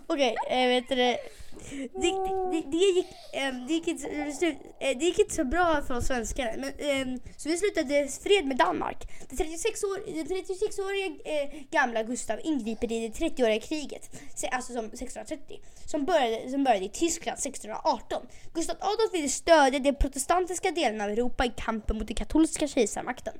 Okej, 0.07 0.35
okay, 0.47 0.67
vet 0.67 0.89
du 0.89 0.95
det. 0.95 1.17
Det, 1.61 2.11
det, 2.51 2.63
det, 2.71 2.77
gick, 2.77 3.05
ehm, 3.33 3.67
det, 3.67 3.73
gick 3.73 3.87
inte, 3.87 4.07
eh, 4.07 4.97
det 4.97 5.05
gick 5.05 5.19
inte 5.19 5.35
så 5.35 5.43
bra 5.43 5.81
för 5.87 5.97
oss 5.97 6.07
svenskar. 6.07 6.55
Men, 6.57 6.73
ehm, 6.79 7.19
så 7.37 7.49
vi 7.49 7.57
slutade 7.57 8.07
fred 8.23 8.45
med 8.45 8.57
Danmark. 8.57 9.07
Den 9.29 9.37
36-åriga 9.37 10.23
36-åriga 10.23 11.09
gamla 11.71 12.03
Gustav 12.03 12.39
ingriper 12.43 12.91
i 12.91 13.07
det 13.07 13.25
30-åriga 13.25 13.59
kriget, 13.59 14.09
alltså 14.51 14.73
som 14.73 14.85
1630, 14.85 15.59
som 15.85 16.05
började, 16.05 16.49
som 16.49 16.63
började 16.63 16.85
i 16.85 16.89
Tyskland 16.89 17.37
1618. 17.37 18.21
Gustav 18.53 18.75
Adolf 18.79 19.13
ville 19.13 19.29
stödja 19.29 19.79
de 19.79 19.93
protestantiska 19.93 20.71
delarna 20.71 21.03
av 21.03 21.09
Europa 21.09 21.45
i 21.45 21.51
kampen 21.57 21.97
mot 21.97 22.07
den 22.07 22.15
katolska 22.15 22.67
kejsarmakten. 22.67 23.33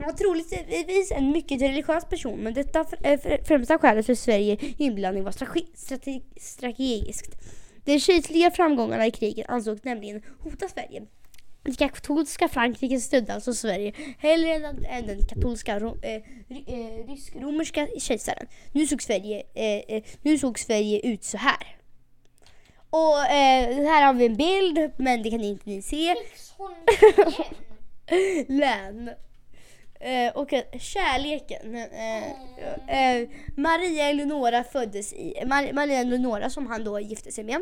Han 0.00 0.06
var 0.06 0.12
troligtvis 0.12 1.10
en 1.12 1.30
mycket 1.32 1.62
religiös 1.62 2.04
person 2.04 2.38
men 2.38 2.54
detta 2.54 2.80
eh, 2.80 3.18
fr- 3.18 3.44
främsta 3.44 3.78
skälet 3.78 4.06
för 4.06 4.14
Sverige 4.14 4.56
inblandning 4.78 5.24
var 5.24 5.32
strate- 5.32 5.74
strate- 5.76 6.22
strategiskt. 6.40 7.36
De 7.84 8.00
kejserliga 8.00 8.50
framgångarna 8.50 9.06
i 9.06 9.10
kriget 9.10 9.48
ansågs 9.48 9.84
nämligen 9.84 10.22
hota 10.40 10.68
Sverige. 10.68 11.02
Det 11.62 11.74
katolska 11.78 12.48
Frankrike 12.48 13.00
stödde 13.00 13.34
alltså 13.34 13.54
Sverige 13.54 13.92
hellre 14.18 14.54
än, 14.54 14.84
än 14.84 15.06
den 15.06 15.24
katolska 15.28 15.76
eh, 15.76 15.82
eh, 16.12 17.06
rysk-romerska 17.08 17.88
kejsaren. 17.98 18.46
Nu 18.72 18.86
såg, 18.86 19.02
Sverige, 19.02 19.42
eh, 19.54 19.96
eh, 19.96 20.02
nu 20.22 20.38
såg 20.38 20.58
Sverige 20.58 21.00
ut 21.00 21.24
så 21.24 21.36
här. 21.36 21.76
Och 22.90 23.18
eh, 23.20 23.86
här 23.86 24.06
har 24.06 24.14
vi 24.14 24.26
en 24.26 24.36
bild 24.36 24.90
men 24.96 25.22
det 25.22 25.30
kan 25.30 25.40
inte 25.40 25.70
ni 25.70 25.82
se. 25.82 26.14
Län. 28.48 29.10
Eh, 30.02 30.32
och 30.36 30.52
eh, 30.52 30.62
kärleken. 30.78 31.74
Eh, 31.76 32.30
eh, 33.20 33.28
Maria 33.56 34.08
Eleonora 34.10 34.64
föddes 34.64 35.12
i, 35.12 35.34
Mar- 35.46 35.72
Maria 35.72 35.98
Eleonora 35.98 36.50
som 36.50 36.66
han 36.66 36.84
då 36.84 37.00
gifte 37.00 37.32
sig 37.32 37.44
med. 37.44 37.60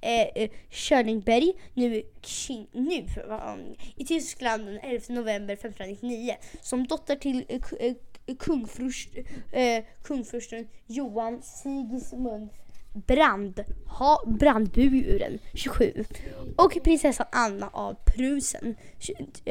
Eh, 0.00 0.20
eh, 0.42 0.50
Schörlingberg, 0.70 1.52
nu, 1.74 2.02
nu 2.72 3.04
i 3.96 4.04
Tyskland 4.04 4.66
den 4.66 4.78
11 4.82 5.00
november 5.08 5.54
1599. 5.54 6.34
Som 6.62 6.86
dotter 6.86 7.16
till 7.16 7.44
eh, 7.48 7.58
ku- 7.60 7.76
eh, 8.26 8.36
kungfurst, 8.38 9.10
eh, 9.52 9.84
kungfursten 10.04 10.68
Johan 10.86 11.42
Sigismund 11.42 12.50
brand, 12.92 13.64
ha, 13.86 14.22
brandburen 14.26 15.38
27 15.54 16.04
och 16.56 16.78
prinsessan 16.84 17.26
Anna 17.32 17.70
av 17.72 17.94
Prusen 17.94 18.76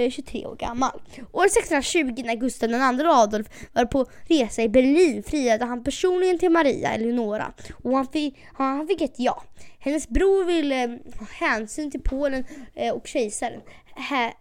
23 0.10 0.42
eh, 0.44 0.50
år 0.50 0.56
gammal. 0.56 1.02
År 1.32 1.46
1620 1.46 2.24
när 2.26 2.36
Gustav 2.36 2.70
II 2.70 3.06
Adolf 3.06 3.48
var 3.74 3.86
på 3.86 4.06
resa 4.28 4.62
i 4.62 4.70
Berlin 4.70 5.24
friade 5.24 5.66
han 5.66 5.84
personligen 5.84 6.40
till 6.40 6.50
Maria 6.50 6.94
Eleonora 6.94 7.54
och 7.84 7.92
han 7.92 8.08
fick, 8.08 8.38
han 8.54 8.88
fick 8.88 9.02
ett 9.02 9.16
ja. 9.18 9.44
Hennes 9.80 10.10
bror 10.10 10.46
ville 10.46 10.84
eh, 10.84 10.90
ha 11.20 11.28
hänsyn 11.32 11.92
till 11.92 12.02
Polen 12.02 12.46
eh, 12.76 12.94
och 12.94 13.08
kejsaren 13.08 13.62
hä, 13.96 14.34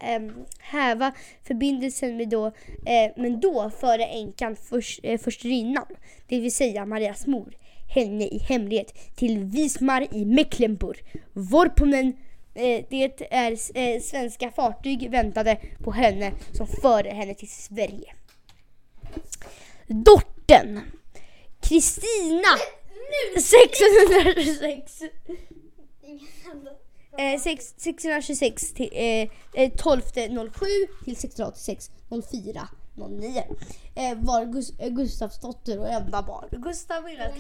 häva 0.59 1.12
förbindelsen 1.42 2.16
med 2.16 2.28
då, 2.28 2.46
eh, 2.46 3.12
men 3.16 3.40
då 3.40 3.70
före 3.70 4.05
änkan 4.05 4.57
först, 4.57 5.01
eh, 5.03 5.20
det 6.28 6.40
vill 6.40 6.55
säga 6.55 6.86
Marias 6.86 7.26
mor, 7.26 7.55
henne 7.89 8.24
i 8.24 8.39
hemlighet 8.39 9.16
till 9.16 9.45
Wismar 9.45 10.07
i 10.14 10.24
Mecklenburg. 10.24 11.05
Vorponen 11.32 12.16
eh, 12.55 12.84
det 12.91 13.22
är 13.30 13.53
eh, 13.74 14.01
svenska 14.01 14.51
fartyg 14.51 15.11
väntade 15.11 15.59
på 15.84 15.93
henne 15.93 16.32
som 16.53 16.66
förde 16.66 17.11
henne 17.11 17.34
till 17.34 17.51
Sverige. 17.51 18.14
Dorten. 19.86 20.80
Kristina 21.61 22.59
626 23.41 25.03
Eh, 27.18 27.41
626 27.41 28.72
till 28.72 28.91
eh, 28.93 29.28
eh 29.55 29.72
12 29.76 30.01
07 30.01 30.66
till 31.05 31.12
1686 31.12 31.91
04 32.30 32.68
09 32.99 33.42
eh, 33.94 34.18
var 34.18 34.44
Gus 34.44 34.78
eh, 34.78 34.88
Gustavs 34.88 35.40
dotter 35.40 35.78
och 35.78 35.88
enda 35.88 36.22
barn. 36.22 36.49
Gustav 36.51 37.05
ville 37.05 37.26
att, 37.26 37.34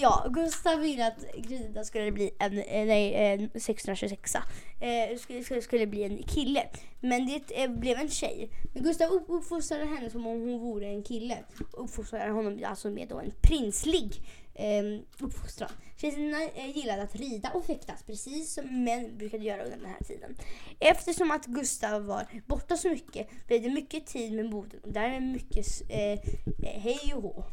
ja, 0.00 0.26
Gustav 0.30 0.78
ville 0.78 1.06
att 1.06 1.24
Grida 1.36 1.84
skulle 1.84 2.12
bli 2.12 2.30
en, 2.38 2.58
eh, 2.58 2.86
nej, 2.86 3.14
en 3.14 3.60
626 3.60 4.34
eh, 4.80 5.18
skulle, 5.18 5.62
skulle 5.62 5.86
bli 5.86 6.02
en 6.02 6.22
kille. 6.22 6.62
Men 7.00 7.26
det 7.26 7.62
eh, 7.62 7.70
blev 7.70 7.98
en 7.98 8.08
tjej. 8.08 8.50
Men 8.72 8.82
Gustav 8.82 9.10
uppfostrade 9.28 9.84
henne 9.84 10.10
som 10.10 10.26
om 10.26 10.40
hon 10.40 10.60
vore 10.60 10.86
en 10.86 11.02
kille. 11.02 11.38
Uppfostrade 11.72 12.30
honom 12.30 12.60
alltså 12.64 12.90
med 12.90 13.08
då 13.08 13.18
en 13.18 13.32
prinslig 13.40 14.22
eh, 14.60 15.00
uppfostran. 15.18 15.70
Eh, 16.02 16.76
gillade 16.76 17.02
att 17.02 17.16
rida 17.16 17.50
och 17.54 17.64
fäktas 17.64 18.02
precis 18.02 18.54
som 18.54 18.84
män 18.84 19.18
brukade 19.18 19.44
göra 19.44 19.64
under 19.64 19.76
den 19.76 19.86
här 19.86 20.04
tiden. 20.04 20.36
Eftersom 20.78 21.30
att 21.30 21.46
Gustav 21.46 22.04
var 22.04 22.26
borta 22.46 22.76
så 22.76 22.88
mycket 22.88 23.28
blev 23.46 23.62
det 23.62 23.70
mycket 23.70 24.06
tid 24.06 24.32
med 24.32 24.50
modern 24.50 24.80
och 24.82 24.92
därmed 24.92 25.22
mycket 25.22 25.66
eh, 25.88 26.12
eh, 26.12 26.80
hej 26.80 27.14
och 27.14 27.22
hå. 27.22 27.44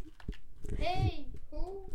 Hej! 0.80 1.28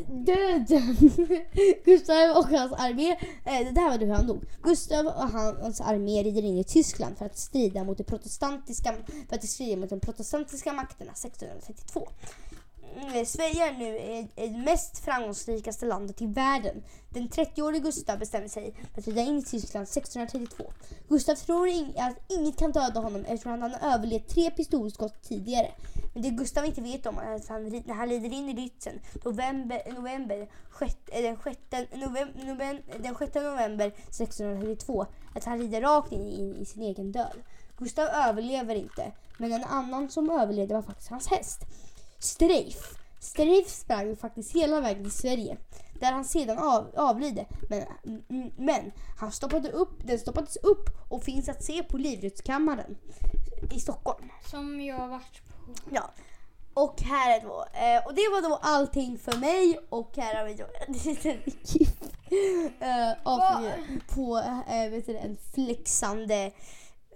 Döden! 0.09 0.97
Gustav 1.85 2.37
och 2.37 2.47
hans 2.47 2.73
armé, 2.73 3.11
eh, 3.45 3.73
det 3.73 3.81
här 3.81 3.91
var 3.91 3.99
hur 3.99 4.13
han 4.13 4.27
dog. 4.27 4.45
Gustav 4.63 5.07
och 5.07 5.29
hans 5.63 5.81
armé 5.81 6.23
rider 6.23 6.43
in 6.43 6.59
i 6.59 6.65
Tyskland 6.65 7.19
för 7.19 7.27
att 7.27 7.39
strida 7.39 7.85
mot 7.85 7.99
de 7.99 8.05
protestantiska, 8.05 8.95
för 9.29 9.37
att 9.37 9.45
strida 9.45 9.77
mot 9.77 9.91
de 9.91 10.01
protestantiska 10.01 10.73
makterna 10.73 11.13
1632. 11.13 12.09
Mm, 12.97 13.15
eh, 13.15 13.25
Sverige 13.25 13.69
är 13.69 13.73
nu 13.73 14.29
det 14.35 14.51
mest 14.51 14.99
framgångsrikaste 14.99 15.87
landet 15.87 16.23
i 16.23 16.27
världen. 16.27 16.83
Den 17.11 17.29
30-årige 17.29 17.81
Gustav 17.81 18.19
bestämmer 18.19 18.49
sig 18.49 18.75
för 18.95 19.01
att 19.01 19.07
rida 19.07 19.21
in 19.21 19.39
i 19.39 19.43
Tyskland 19.43 19.83
1632. 19.83 20.73
Gustav 21.09 21.35
tror 21.35 21.69
att 21.97 22.17
inget 22.29 22.59
kan 22.59 22.73
döda 22.73 23.01
honom 23.01 23.25
eftersom 23.25 23.51
han 23.51 23.63
har 23.63 23.95
överlevt 23.95 24.29
tre 24.29 24.51
pistolskott 24.51 25.23
tidigare. 25.23 25.71
Men 26.15 26.23
det 26.23 26.31
Gustav 26.31 26.65
inte 26.65 26.81
vet 26.81 27.07
om 27.07 27.19
är 27.19 27.35
att 27.35 27.49
han, 27.49 27.65
när 27.65 27.95
han 27.95 28.09
rider 28.09 28.33
in 28.33 28.49
i 28.49 28.55
Rützen 28.55 29.01
november, 29.25 29.83
november, 29.95 30.49
den, 31.23 31.37
6 31.45 31.59
november, 31.95 32.45
november, 32.45 32.83
den 32.99 33.15
6 33.15 33.35
november 33.35 33.87
1632 33.87 35.07
att 35.35 35.45
han 35.45 35.59
rider 35.59 35.81
rakt 35.81 36.13
in 36.13 36.29
i, 36.29 36.61
i 36.61 36.65
sin 36.65 36.83
egen 36.83 37.13
död. 37.13 37.37
Gustav 37.79 38.05
överlever 38.05 38.75
inte, 38.75 39.13
men 39.39 39.53
en 39.53 39.65
annan 39.65 40.11
som 40.11 40.31
överlevde 40.31 40.75
var 40.75 40.83
faktiskt 40.83 41.11
hans 41.11 41.29
häst. 41.29 41.61
Streif. 42.23 42.95
Streif 43.21 43.69
sprang 43.69 44.17
faktiskt 44.17 44.53
hela 44.53 44.81
vägen 44.81 45.03
till 45.03 45.13
Sverige 45.13 45.57
där 46.01 46.13
han 46.13 46.25
sedan 46.25 46.59
av, 46.59 46.87
avlide. 46.97 47.47
Men, 47.69 47.85
men 48.57 48.93
han 49.19 49.33
stoppade 49.33 49.71
upp, 49.71 50.07
den 50.07 50.19
stoppades 50.19 50.57
upp 50.57 50.91
och 51.09 51.23
finns 51.23 51.49
att 51.49 51.65
se 51.65 51.83
på 51.83 51.99
Livrustkammaren 51.99 52.97
i 53.71 53.81
Stockholm. 53.81 54.29
Som 54.51 54.81
jag 54.81 54.97
har 54.97 55.09
varit 55.09 55.43
på. 55.45 55.73
Ja. 55.91 56.11
Och 56.75 57.03
här 57.03 57.39
är 57.39 57.43
då, 57.43 57.67
eh, 57.73 58.07
och 58.07 58.15
det 58.15 58.29
var 58.33 58.49
då 58.49 58.59
allting 58.63 59.19
för 59.19 59.37
mig 59.37 59.79
och 59.89 60.17
här 60.17 60.35
har 60.35 60.45
vi 60.45 60.55
då 60.55 60.65
en 60.87 60.93
liten 61.05 61.37
GIF 61.63 62.03
eh, 62.81 63.13
av, 63.23 63.71
på 64.15 64.39
eh, 64.69 64.91
vet 64.91 65.07
du, 65.07 65.17
en 65.17 65.37
flexande 65.55 66.53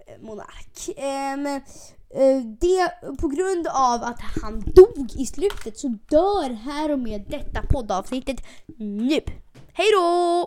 eh, 0.07 0.21
monark. 0.21 0.97
Eh, 0.97 1.37
Eh, 1.47 1.61
Eh, 2.09 2.41
det, 2.59 2.91
på 3.21 3.27
grund 3.27 3.67
av 3.67 4.03
att 4.03 4.19
han 4.41 4.59
dog 4.59 5.11
i 5.17 5.25
slutet 5.25 5.77
så 5.77 5.87
dör 5.87 6.49
här 6.53 6.91
och 6.91 6.99
med 6.99 7.25
detta 7.29 7.61
poddavsnittet 7.69 8.37
nu. 8.77 9.19
Hej 9.73 9.87
då! 9.93 10.45